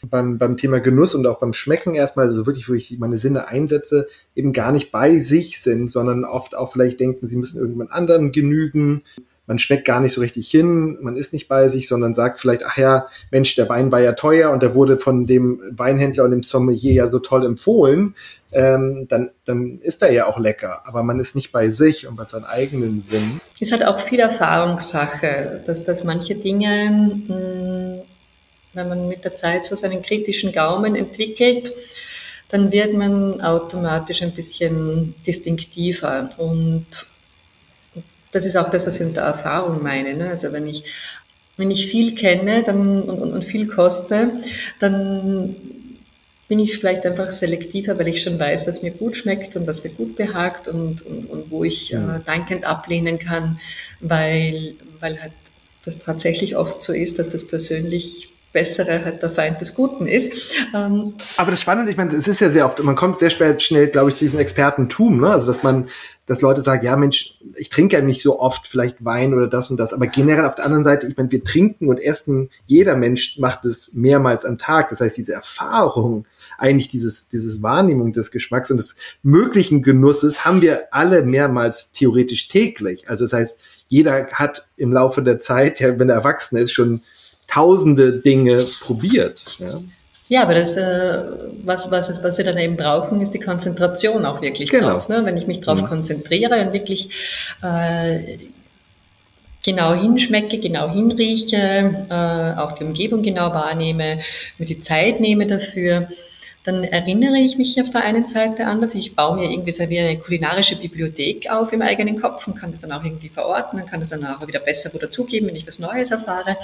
[0.08, 3.46] beim, beim Thema Genuss und auch beim Schmecken erstmal, also wirklich, wo ich meine Sinne
[3.48, 7.92] einsetze, eben gar nicht bei sich sind, sondern oft auch vielleicht denken, sie müssen irgendjemand
[7.92, 9.02] anderen genügen,
[9.50, 12.64] man schmeckt gar nicht so richtig hin, man ist nicht bei sich, sondern sagt vielleicht,
[12.64, 16.30] ach ja, Mensch, der Wein war ja teuer und der wurde von dem Weinhändler und
[16.30, 18.14] dem Sommelier ja so toll empfohlen,
[18.52, 20.82] ähm, dann, dann ist er ja auch lecker.
[20.84, 23.40] Aber man ist nicht bei sich und bei seinen eigenen Sinn.
[23.58, 28.00] Es hat auch viel Erfahrungssache, dass, dass manche Dinge, mh, hm,
[28.74, 31.72] wenn man mit der Zeit so seinen kritischen Gaumen entwickelt,
[32.50, 37.09] dann wird man automatisch ein bisschen distinktiver und
[38.32, 40.14] das ist auch das, was ich unter Erfahrung meine.
[40.14, 40.28] Ne?
[40.28, 40.84] Also wenn ich,
[41.56, 44.32] wenn ich viel kenne dann, und, und, und viel koste,
[44.78, 45.56] dann
[46.48, 49.84] bin ich vielleicht einfach selektiver, weil ich schon weiß, was mir gut schmeckt und was
[49.84, 53.60] mir gut behagt und, und, und wo ich äh, dankend ablehnen kann,
[54.00, 55.32] weil, weil halt
[55.84, 60.32] das tatsächlich oft so ist, dass das persönlich Bessere halt der Feind des Guten ist.
[60.74, 63.88] Ähm Aber das Spannende, ich meine, es ist ja sehr oft, man kommt sehr schnell,
[63.88, 65.30] glaube ich, zu diesem Expertentum, ne?
[65.30, 65.88] Also, dass man,
[66.26, 69.70] dass Leute sagen, ja, Mensch, ich trinke ja nicht so oft vielleicht Wein oder das
[69.70, 72.96] und das, aber generell auf der anderen Seite, ich meine, wir trinken und essen, jeder
[72.96, 74.88] Mensch macht es mehrmals am Tag.
[74.88, 76.26] Das heißt, diese Erfahrung,
[76.58, 82.48] eigentlich dieses, dieses Wahrnehmung des Geschmacks und des möglichen Genusses haben wir alle mehrmals theoretisch
[82.48, 83.08] täglich.
[83.08, 87.02] Also das heißt, jeder hat im Laufe der Zeit, ja, wenn er erwachsen ist, schon
[87.50, 89.44] tausende Dinge probiert.
[89.58, 89.80] Ja.
[90.30, 91.22] Ja, aber das, äh,
[91.64, 94.90] was, was, ist, was wir dann eben brauchen, ist die Konzentration auch wirklich genau.
[94.90, 95.08] drauf.
[95.08, 95.24] Ne?
[95.24, 95.86] Wenn ich mich darauf mhm.
[95.86, 97.10] konzentriere und wirklich
[97.64, 98.38] äh,
[99.64, 104.20] genau hinschmecke, genau hinrieche, äh, auch die Umgebung genau wahrnehme,
[104.58, 106.08] mir die Zeit nehme dafür,
[106.64, 109.88] dann erinnere ich mich auf der einen Seite an, dass ich baue mir irgendwie so
[109.88, 113.80] wie eine kulinarische Bibliothek auf im eigenen Kopf und kann das dann auch irgendwie verorten,
[113.80, 116.56] und kann das dann auch wieder besser wo dazugeben, wenn ich was Neues erfahre.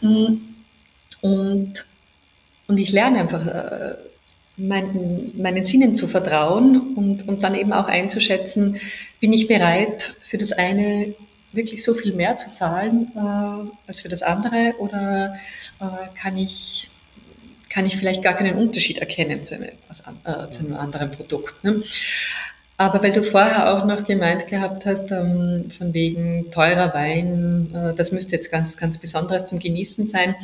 [0.00, 0.38] Mm,
[1.20, 1.86] und,
[2.66, 3.94] und ich lerne einfach äh,
[4.56, 8.80] meinen, meinen Sinnen zu vertrauen und, und dann eben auch einzuschätzen,
[9.20, 11.14] bin ich bereit für das eine
[11.52, 15.34] wirklich so viel mehr zu zahlen äh, als für das andere oder
[15.80, 16.90] äh, kann ich
[17.68, 19.70] kann ich vielleicht gar keinen Unterschied erkennen zu einem,
[20.24, 21.62] äh, zu einem anderen Produkt.
[21.64, 21.82] Ne?
[22.80, 27.94] Aber weil du vorher auch noch gemeint gehabt hast, ähm, von wegen teurer Wein, äh,
[27.94, 30.36] das müsste jetzt ganz, ganz Besonderes zum Genießen sein.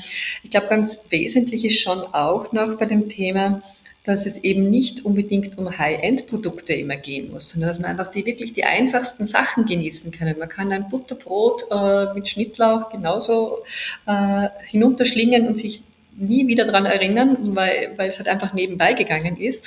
[0.43, 3.63] Ich glaube, ganz wesentlich ist schon auch noch bei dem Thema,
[4.03, 8.27] dass es eben nicht unbedingt um High-End-Produkte immer gehen muss, sondern dass man einfach die
[8.27, 10.37] wirklich die einfachsten Sachen genießen kann.
[10.37, 13.59] Man kann ein Butterbrot äh, mit Schnittlauch genauso
[14.07, 15.83] äh, hinunterschlingen und sich
[16.17, 19.65] nie wieder daran erinnern, weil, weil es halt einfach nebenbei gegangen ist.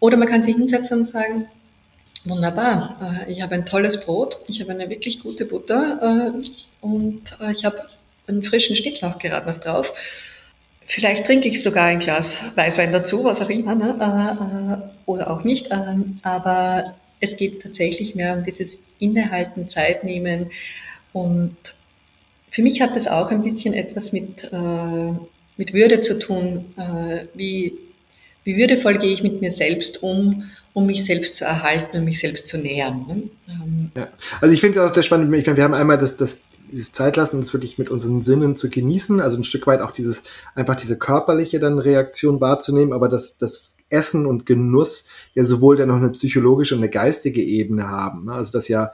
[0.00, 1.48] Oder man kann sich hinsetzen und sagen,
[2.24, 7.22] wunderbar, äh, ich habe ein tolles Brot, ich habe eine wirklich gute Butter äh, und
[7.40, 7.86] äh, ich habe
[8.26, 9.92] einen frischen Schnittlauch gerade noch drauf.
[10.84, 14.90] Vielleicht trinke ich sogar ein Glas Weißwein dazu, was auch immer, ne?
[15.04, 15.68] oder auch nicht.
[15.70, 20.50] Ähm, aber es geht tatsächlich mehr um dieses Innehalten, Zeit nehmen.
[21.12, 21.56] Und
[22.50, 24.48] für mich hat das auch ein bisschen etwas mit
[25.58, 26.64] mit Würde zu tun.
[26.76, 27.74] Äh, wie,
[28.44, 32.20] wie würdevoll gehe ich mit mir selbst um, um mich selbst zu erhalten und mich
[32.20, 33.04] selbst zu nähern.
[33.06, 33.22] Ne?
[33.48, 34.08] Ähm, ja.
[34.40, 35.34] Also ich finde es auch sehr spannend.
[35.34, 38.70] Ich meine, wir haben einmal das, das, dieses Zeitlassen, uns wirklich mit unseren Sinnen zu
[38.70, 40.22] genießen, also ein Stück weit auch dieses,
[40.54, 45.88] einfach diese körperliche dann Reaktion wahrzunehmen, aber das, das Essen und Genuss ja sowohl dann
[45.88, 48.26] noch eine psychologische und eine geistige Ebene haben.
[48.26, 48.32] Ne?
[48.32, 48.92] Also das ja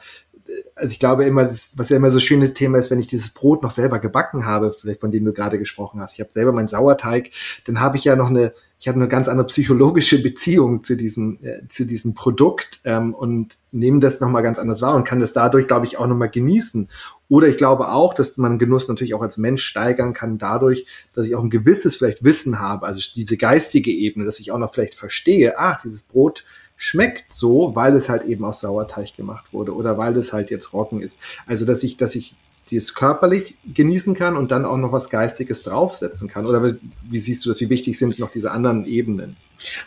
[0.75, 3.31] also ich glaube immer, das, was ja immer so schönes Thema ist, wenn ich dieses
[3.31, 6.15] Brot noch selber gebacken habe, vielleicht von dem du gerade gesprochen hast.
[6.15, 7.31] Ich habe selber meinen Sauerteig,
[7.67, 11.39] dann habe ich ja noch eine, ich habe eine ganz andere psychologische Beziehung zu diesem,
[11.43, 15.33] äh, zu diesem Produkt ähm, und nehme das nochmal ganz anders wahr und kann das
[15.33, 16.89] dadurch, glaube ich, auch nochmal genießen.
[17.29, 21.27] Oder ich glaube auch, dass man Genuss natürlich auch als Mensch steigern kann dadurch, dass
[21.27, 24.75] ich auch ein gewisses vielleicht Wissen habe, also diese geistige Ebene, dass ich auch noch
[24.75, 26.45] vielleicht verstehe, ach, dieses Brot
[26.77, 30.73] schmeckt so, weil es halt eben aus Sauerteig gemacht wurde oder weil es halt jetzt
[30.73, 31.19] Roggen ist.
[31.47, 32.37] Also, dass ich, dass ich
[32.71, 36.47] dieses körperlich genießen kann und dann auch noch was Geistiges draufsetzen kann.
[36.47, 37.61] Oder wie siehst du das?
[37.61, 39.37] Wie wichtig sind noch diese anderen Ebenen?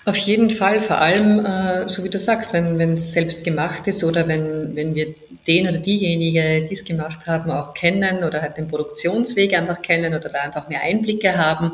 [0.06, 4.04] Auf jeden Fall, vor allem, äh, so wie du sagst, wenn es selbst gemacht ist
[4.04, 5.13] oder wenn, wenn wir
[5.47, 10.13] den oder diejenige, die es gemacht haben, auch kennen oder halt den Produktionsweg einfach kennen
[10.13, 11.71] oder da einfach mehr Einblicke haben,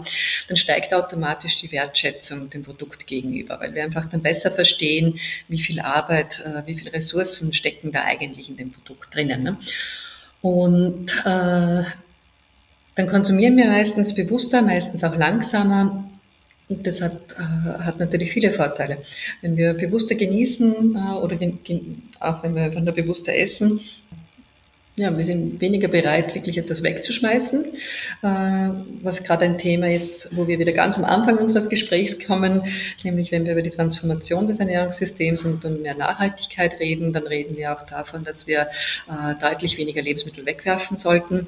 [0.47, 5.59] dann steigt automatisch die Wertschätzung dem Produkt gegenüber, weil wir einfach dann besser verstehen, wie
[5.59, 9.43] viel Arbeit, äh, wie viele Ressourcen stecken da eigentlich in dem Produkt drinnen.
[9.43, 9.57] Ne?
[10.41, 11.83] Und äh,
[12.95, 16.09] dann konsumieren wir meistens bewusster, meistens auch langsamer
[16.81, 18.97] das hat, äh, hat natürlich viele Vorteile.
[19.41, 21.37] Wenn wir bewusster genießen äh, oder
[22.19, 23.79] auch wenn wir einfach nur bewusster essen,
[24.95, 27.65] Ja, wir sind weniger bereit, wirklich etwas wegzuschmeißen,
[28.21, 28.69] äh,
[29.01, 32.61] was gerade ein Thema ist, wo wir wieder ganz am Anfang unseres Gesprächs kommen,
[33.03, 37.57] nämlich wenn wir über die Transformation des Ernährungssystems und, und mehr Nachhaltigkeit reden, dann reden
[37.57, 38.67] wir auch davon, dass wir
[39.41, 41.47] deutlich weniger Lebensmittel wegwerfen sollten.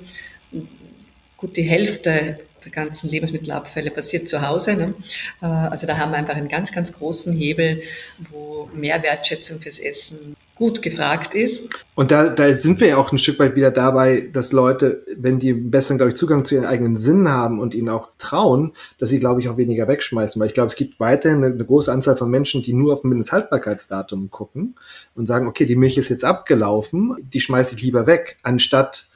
[1.38, 4.75] Gut die Hälfte der ganzen Lebensmittelabfälle passiert zu Hause.
[4.75, 4.93] Ne?
[5.41, 7.84] Äh, also da haben wir einfach einen ganz, ganz großen Hebel,
[8.32, 11.63] wo mehr Wertschätzung fürs Essen gut gefragt ist.
[11.95, 15.38] Und da, da sind wir ja auch ein Stück weit wieder dabei, dass Leute, wenn
[15.38, 19.10] die besseren, glaube ich, Zugang zu ihren eigenen Sinnen haben und ihnen auch trauen, dass
[19.10, 20.39] sie, glaube ich, auch weniger wegschmeißen.
[20.39, 23.04] Weil ich glaube, es gibt weiterhin eine, eine große Anzahl von Menschen, die nur auf
[23.04, 24.75] ein Mindesthaltbarkeitsdatum gucken
[25.13, 29.08] und sagen, okay, die Milch ist jetzt abgelaufen, die schmeiße ich lieber weg, anstatt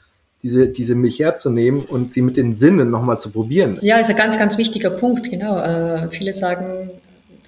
[0.43, 3.77] diese, diese Milch herzunehmen und sie mit den Sinnen nochmal zu probieren.
[3.81, 5.59] Ja, ist ein ganz, ganz wichtiger Punkt, genau.
[5.59, 6.91] Äh, viele sagen,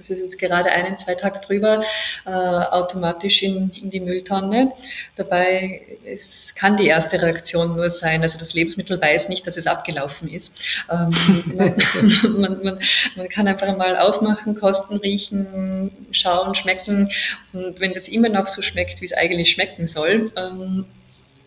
[0.02, 1.84] das ist jetzt gerade einen, zwei Tage drüber,
[2.26, 4.72] äh, automatisch in, in die Mülltonne.
[5.16, 9.68] Dabei ist, kann die erste Reaktion nur sein, also das Lebensmittel weiß nicht, dass es
[9.68, 10.54] abgelaufen ist.
[10.90, 11.12] Ähm,
[11.56, 12.80] man, man, man,
[13.16, 17.12] man, kann einfach mal aufmachen, kosten, riechen, schauen, schmecken
[17.54, 20.86] und wenn das immer noch so schmeckt, wie es eigentlich schmecken soll, ähm,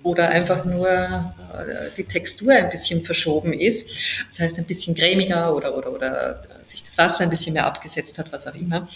[0.04, 3.88] oder einfach nur äh, die Textur ein bisschen verschoben ist.
[4.30, 8.18] Das heißt, ein bisschen cremiger oder, oder, oder sich das Wasser ein bisschen mehr abgesetzt
[8.18, 8.88] hat, was auch immer,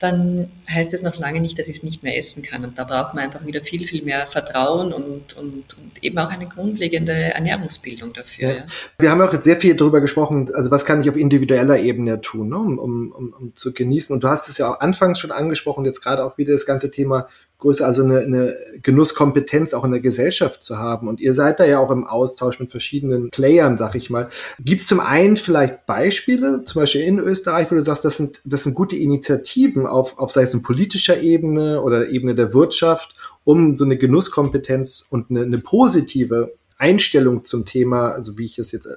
[0.00, 2.64] dann heißt es noch lange nicht, dass ich es nicht mehr essen kann.
[2.64, 6.30] Und da braucht man einfach wieder viel, viel mehr Vertrauen und, und, und eben auch
[6.30, 8.48] eine grundlegende Ernährungsbildung dafür.
[8.48, 8.54] Ja.
[8.56, 8.64] Ja.
[8.98, 12.20] Wir haben auch jetzt sehr viel darüber gesprochen, also was kann ich auf individueller Ebene
[12.20, 14.14] tun, ne, um, um, um, um zu genießen.
[14.14, 16.90] Und du hast es ja auch anfangs schon angesprochen, jetzt gerade auch wieder das ganze
[16.90, 21.08] Thema größer, also eine, eine Genusskompetenz auch in der Gesellschaft zu haben.
[21.08, 24.28] Und ihr seid da ja auch im Austausch mit verschiedenen Playern, sag ich mal.
[24.58, 28.40] Gibt es zum einen vielleicht Beispiele, zum Beispiel in Österreich, wo du sagst, das sind,
[28.44, 33.14] das sind gute Initiativen auf, auf sei es in politischer Ebene oder Ebene der Wirtschaft,
[33.44, 38.72] um so eine Genusskompetenz und eine, eine positive Einstellung zum Thema, also wie ich es
[38.72, 38.88] jetzt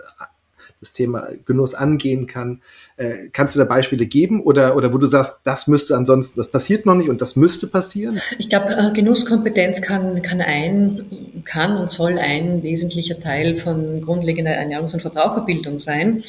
[0.79, 2.61] das Thema Genuss angehen kann.
[2.95, 6.51] Äh, kannst du da Beispiele geben oder, oder wo du sagst, das müsste ansonsten, das
[6.51, 8.21] passiert noch nicht und das müsste passieren?
[8.37, 14.51] Ich glaube, äh, Genusskompetenz kann, kann ein, kann und soll ein wesentlicher Teil von grundlegender
[14.51, 16.23] Ernährungs- und Verbraucherbildung sein.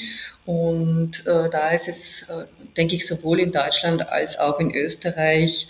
[0.46, 2.44] Und äh, da ist es, äh,
[2.76, 5.68] denke ich, sowohl in Deutschland als auch in Österreich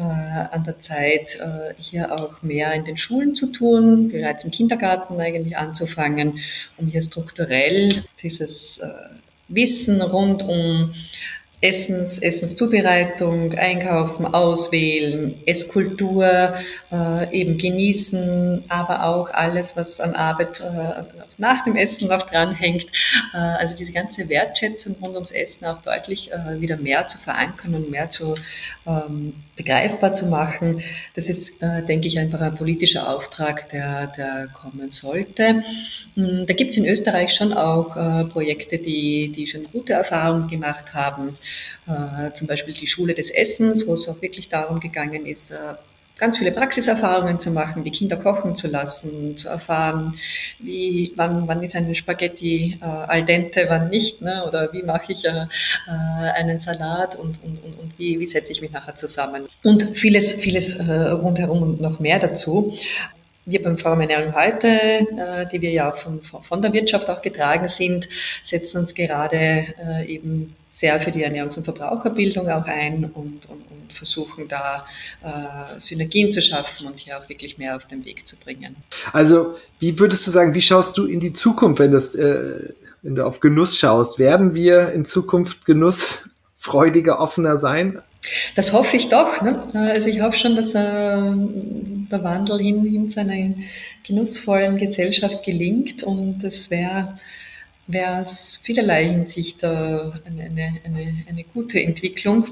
[0.00, 5.20] an der Zeit, äh, hier auch mehr in den Schulen zu tun, bereits im Kindergarten
[5.20, 6.38] eigentlich anzufangen,
[6.78, 8.88] um hier strukturell dieses äh,
[9.48, 10.94] Wissen rund um
[11.62, 16.54] Essens, Essenszubereitung, Einkaufen, Auswählen, Esskultur,
[16.90, 21.04] äh, eben genießen, aber auch alles, was an Arbeit äh,
[21.42, 22.86] nach dem Essen noch dranhängt.
[23.34, 27.74] Äh, also diese ganze Wertschätzung rund ums Essen auch deutlich äh, wieder mehr zu verankern
[27.74, 28.36] und mehr zu
[28.86, 30.82] ähm, begreifbar zu machen.
[31.14, 35.64] Das ist, äh, denke ich, einfach ein politischer Auftrag, der, der kommen sollte.
[36.14, 37.82] Hm, da gibt es in Österreich schon auch
[38.30, 41.36] Projekte, die, die schon gute Erfahrungen gemacht haben.
[42.34, 45.52] Zum Beispiel die Schule des Essens, wo es auch wirklich darum gegangen ist,
[46.22, 50.14] ganz viele Praxiserfahrungen zu machen, die Kinder kochen zu lassen, zu erfahren,
[50.60, 54.44] wie, wann, wann ist ein Spaghetti äh, al dente, wann nicht, ne?
[54.46, 58.52] oder wie mache ich äh, äh, einen Salat und, und, und, und wie, wie setze
[58.52, 59.48] ich mich nachher zusammen.
[59.64, 62.72] Und vieles, vieles äh, rundherum und noch mehr dazu.
[63.44, 67.66] Wir beim Forum Ernährung heute, äh, die wir ja von, von der Wirtschaft auch getragen
[67.66, 68.08] sind,
[68.44, 73.62] setzen uns gerade äh, eben sehr für die Ernährungs- und Verbraucherbildung auch ein und, und,
[73.70, 74.86] und versuchen da
[75.22, 78.76] äh, Synergien zu schaffen und hier auch wirklich mehr auf den Weg zu bringen.
[79.12, 83.14] Also, wie würdest du sagen, wie schaust du in die Zukunft, wenn, das, äh, wenn
[83.14, 84.18] du auf Genuss schaust?
[84.18, 88.00] Werden wir in Zukunft genussfreudiger, offener sein?
[88.56, 89.42] Das hoffe ich doch.
[89.42, 89.60] Ne?
[89.74, 93.54] Also ich hoffe schon, dass äh, der Wandel hin, hin zu einer
[94.06, 97.18] genussvollen Gesellschaft gelingt und das wäre
[97.88, 102.46] wäre es vielerlei Hinsicht äh, eine, eine, eine, eine, gute Entwicklung,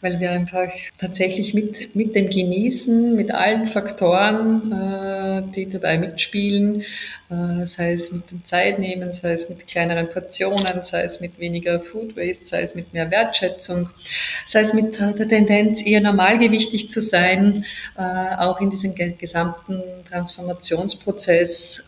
[0.00, 6.82] weil wir einfach tatsächlich mit, mit dem Genießen, mit allen Faktoren, äh, die dabei mitspielen,
[7.28, 11.80] äh, sei es mit dem Zeitnehmen, sei es mit kleineren Portionen, sei es mit weniger
[11.80, 13.90] Food Waste, sei es mit mehr Wertschätzung,
[14.46, 17.64] sei es mit der Tendenz, eher normalgewichtig zu sein,
[17.96, 21.84] auch in diesem gesamten Transformationsprozess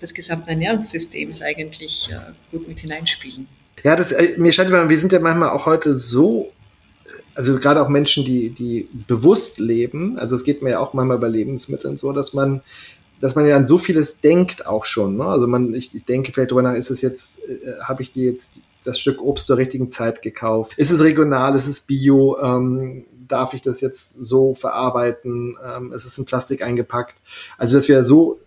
[0.00, 3.48] des gesamten Ernährungssystems eigentlich ja, gut mit hineinspielen.
[3.82, 6.52] Ja, das, äh, mir scheint, wir sind ja manchmal auch heute so,
[7.34, 11.18] also gerade auch Menschen, die, die bewusst leben, also es geht mir ja auch manchmal
[11.18, 12.62] bei Lebensmitteln so, dass man,
[13.20, 15.16] dass man ja an so vieles denkt auch schon.
[15.16, 15.24] Ne?
[15.24, 18.24] Also man, ich, ich denke vielleicht drüber nach, ist es jetzt, äh, habe ich dir
[18.24, 20.74] jetzt das Stück Obst zur richtigen Zeit gekauft?
[20.76, 21.54] Ist es regional?
[21.54, 22.38] Ist es bio?
[22.40, 25.56] Ähm, darf ich das jetzt so verarbeiten?
[25.64, 27.16] Ähm, ist es in Plastik eingepackt?
[27.58, 28.38] Also dass wir so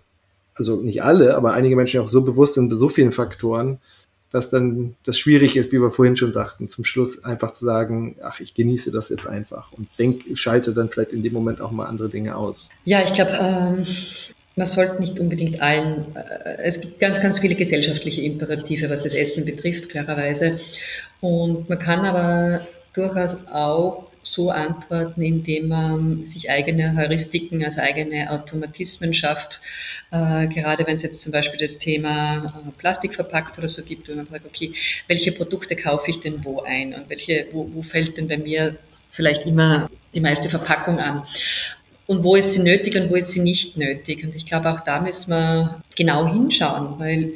[0.59, 3.79] also nicht alle, aber einige Menschen auch so bewusst sind so vielen Faktoren,
[4.31, 8.17] dass dann das schwierig ist, wie wir vorhin schon sagten, zum Schluss einfach zu sagen,
[8.21, 11.71] ach, ich genieße das jetzt einfach und denk, schalte dann vielleicht in dem Moment auch
[11.71, 12.69] mal andere Dinge aus.
[12.85, 13.87] Ja, ich glaube, ähm,
[14.55, 19.15] man sollte nicht unbedingt allen, äh, es gibt ganz, ganz viele gesellschaftliche Imperative, was das
[19.15, 20.59] Essen betrifft, klarerweise.
[21.21, 28.31] Und man kann aber durchaus auch so antworten, indem man sich eigene Heuristiken, also eigene
[28.31, 29.61] Automatismen schafft.
[30.11, 34.09] Äh, gerade wenn es jetzt zum Beispiel das Thema äh, Plastik verpackt oder so gibt,
[34.09, 34.73] wo man sagt, okay,
[35.07, 38.77] welche Produkte kaufe ich denn wo ein und welche, wo, wo fällt denn bei mir
[39.11, 41.23] vielleicht immer die meiste Verpackung an?
[42.07, 44.23] Und wo ist sie nötig und wo ist sie nicht nötig?
[44.23, 47.33] Und ich glaube, auch da müssen wir genau hinschauen, weil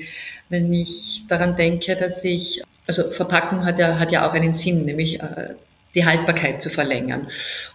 [0.50, 4.86] wenn ich daran denke, dass ich, also Verpackung hat ja, hat ja auch einen Sinn,
[4.86, 5.50] nämlich äh,
[5.96, 7.28] die Haltbarkeit zu verlängern.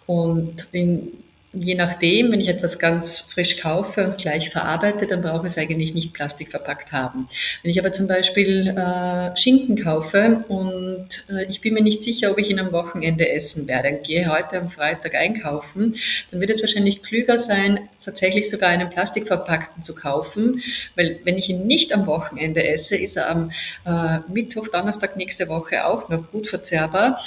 [0.07, 1.13] Und wenn,
[1.53, 5.59] je nachdem, wenn ich etwas ganz frisch kaufe und gleich verarbeite, dann brauche ich es
[5.59, 7.29] eigentlich nicht plastikverpackt haben.
[7.63, 12.31] Wenn ich aber zum Beispiel äh, Schinken kaufe und äh, ich bin mir nicht sicher,
[12.31, 15.97] ob ich ihn am Wochenende essen werde, und gehe heute am Freitag einkaufen,
[16.31, 20.63] dann wird es wahrscheinlich klüger sein, tatsächlich sogar einen plastikverpackten zu kaufen,
[20.97, 23.51] weil wenn ich ihn nicht am Wochenende esse, ist er am
[23.87, 27.21] äh, Mittwoch, Donnerstag nächste Woche auch noch gut verzehrbar.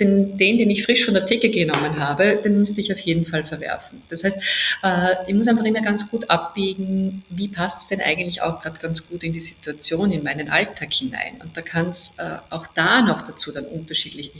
[0.00, 3.26] Den, den, den ich frisch von der Theke genommen habe, den müsste ich auf jeden
[3.26, 4.02] Fall verwerfen.
[4.10, 4.36] Das heißt,
[4.82, 8.78] äh, ich muss einfach immer ganz gut abwägen, wie passt es denn eigentlich auch gerade
[8.78, 11.40] ganz gut in die Situation, in meinen Alltag hinein.
[11.42, 14.30] Und da kann es äh, auch da noch dazu dann unterschiedliche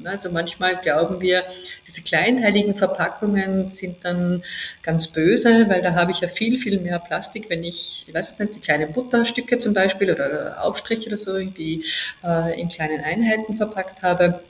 [0.00, 0.06] geben.
[0.06, 1.44] Also manchmal glauben wir,
[1.86, 4.42] diese kleinteiligen Verpackungen sind dann
[4.82, 8.30] ganz böse, weil da habe ich ja viel, viel mehr Plastik, wenn ich, ich weiß
[8.30, 11.84] jetzt nicht, die kleinen Butterstücke zum Beispiel oder Aufstriche oder so irgendwie
[12.24, 14.40] äh, in kleinen Einheiten verpackt habe.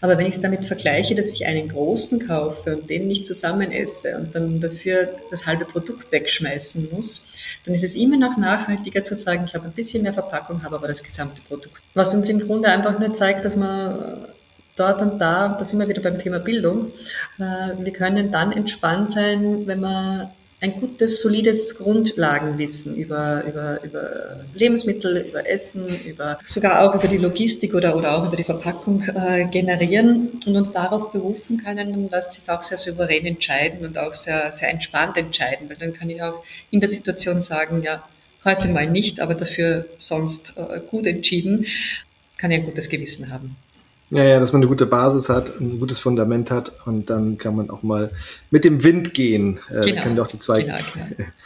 [0.00, 3.72] Aber wenn ich es damit vergleiche, dass ich einen großen kaufe und den nicht zusammen
[3.72, 7.30] esse und dann dafür das halbe Produkt wegschmeißen muss,
[7.64, 10.76] dann ist es immer noch nachhaltiger zu sagen, ich habe ein bisschen mehr Verpackung, habe
[10.76, 11.82] aber das gesamte Produkt.
[11.94, 14.26] Was uns im Grunde einfach nur zeigt, dass man
[14.76, 16.92] dort und da, da sind wir wieder beim Thema Bildung,
[17.38, 20.30] äh, wir können dann entspannt sein, wenn man
[20.66, 27.18] ein gutes, solides Grundlagenwissen über, über, über Lebensmittel, über Essen, über sogar auch über die
[27.18, 32.10] Logistik oder, oder auch über die Verpackung äh, generieren und uns darauf berufen können, dann
[32.10, 36.10] lässt sich auch sehr souverän entscheiden und auch sehr, sehr entspannt entscheiden, weil dann kann
[36.10, 38.02] ich auch in der Situation sagen, ja,
[38.44, 41.66] heute mal nicht, aber dafür sonst äh, gut entschieden,
[42.38, 43.56] kann ich ein gutes Gewissen haben.
[44.10, 47.56] Ja, ja, dass man eine gute Basis hat, ein gutes Fundament hat und dann kann
[47.56, 48.12] man auch mal
[48.50, 49.58] mit dem Wind gehen.
[49.68, 50.02] Äh, genau.
[50.02, 50.62] können auch die zwei.
[50.62, 51.30] Genau, genau.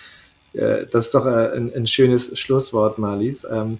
[0.52, 3.46] Äh, das ist doch äh, ein, ein, schönes Schlusswort, Marlies.
[3.48, 3.78] Ähm,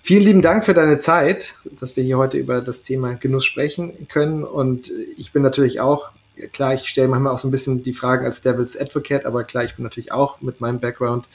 [0.00, 4.08] vielen lieben Dank für deine Zeit, dass wir hier heute über das Thema Genuss sprechen
[4.08, 4.44] können.
[4.44, 6.10] Und ich bin natürlich auch,
[6.54, 9.64] klar, ich stelle manchmal auch so ein bisschen die Fragen als Devil's Advocate, aber klar,
[9.64, 11.26] ich bin natürlich auch mit meinem Background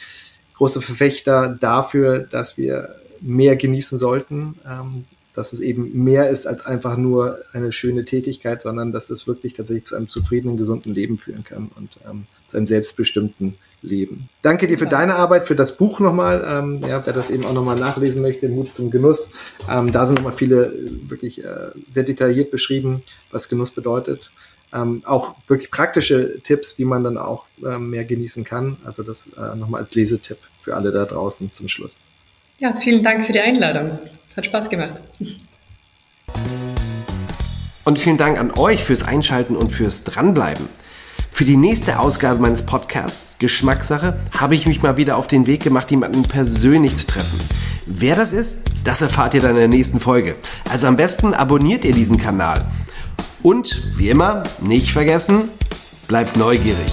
[0.55, 4.57] großer Verfechter dafür, dass wir mehr genießen sollten.
[4.67, 5.05] Ähm,
[5.35, 9.53] dass es eben mehr ist als einfach nur eine schöne Tätigkeit, sondern dass es wirklich
[9.53, 14.29] tatsächlich zu einem zufriedenen, gesunden Leben führen kann und ähm, zu einem selbstbestimmten Leben.
[14.41, 16.43] Danke dir für deine Arbeit, für das Buch nochmal.
[16.47, 19.31] Ähm, ja, wer das eben auch nochmal nachlesen möchte, Mut zum Genuss.
[19.69, 24.31] Ähm, da sind nochmal viele äh, wirklich äh, sehr detailliert beschrieben, was Genuss bedeutet.
[24.73, 28.77] Ähm, auch wirklich praktische Tipps, wie man dann auch äh, mehr genießen kann.
[28.83, 32.01] Also das äh, nochmal als Lesetipp für alle da draußen zum Schluss.
[32.57, 33.99] Ja, vielen Dank für die Einladung.
[34.35, 35.01] Hat Spaß gemacht.
[37.85, 40.67] Und vielen Dank an euch fürs Einschalten und fürs Dranbleiben.
[41.31, 45.63] Für die nächste Ausgabe meines Podcasts Geschmackssache habe ich mich mal wieder auf den Weg
[45.63, 47.39] gemacht, jemanden persönlich zu treffen.
[47.85, 50.35] Wer das ist, das erfahrt ihr dann in der nächsten Folge.
[50.69, 52.65] Also am besten abonniert ihr diesen Kanal.
[53.43, 55.49] Und wie immer, nicht vergessen,
[56.07, 56.91] bleibt neugierig.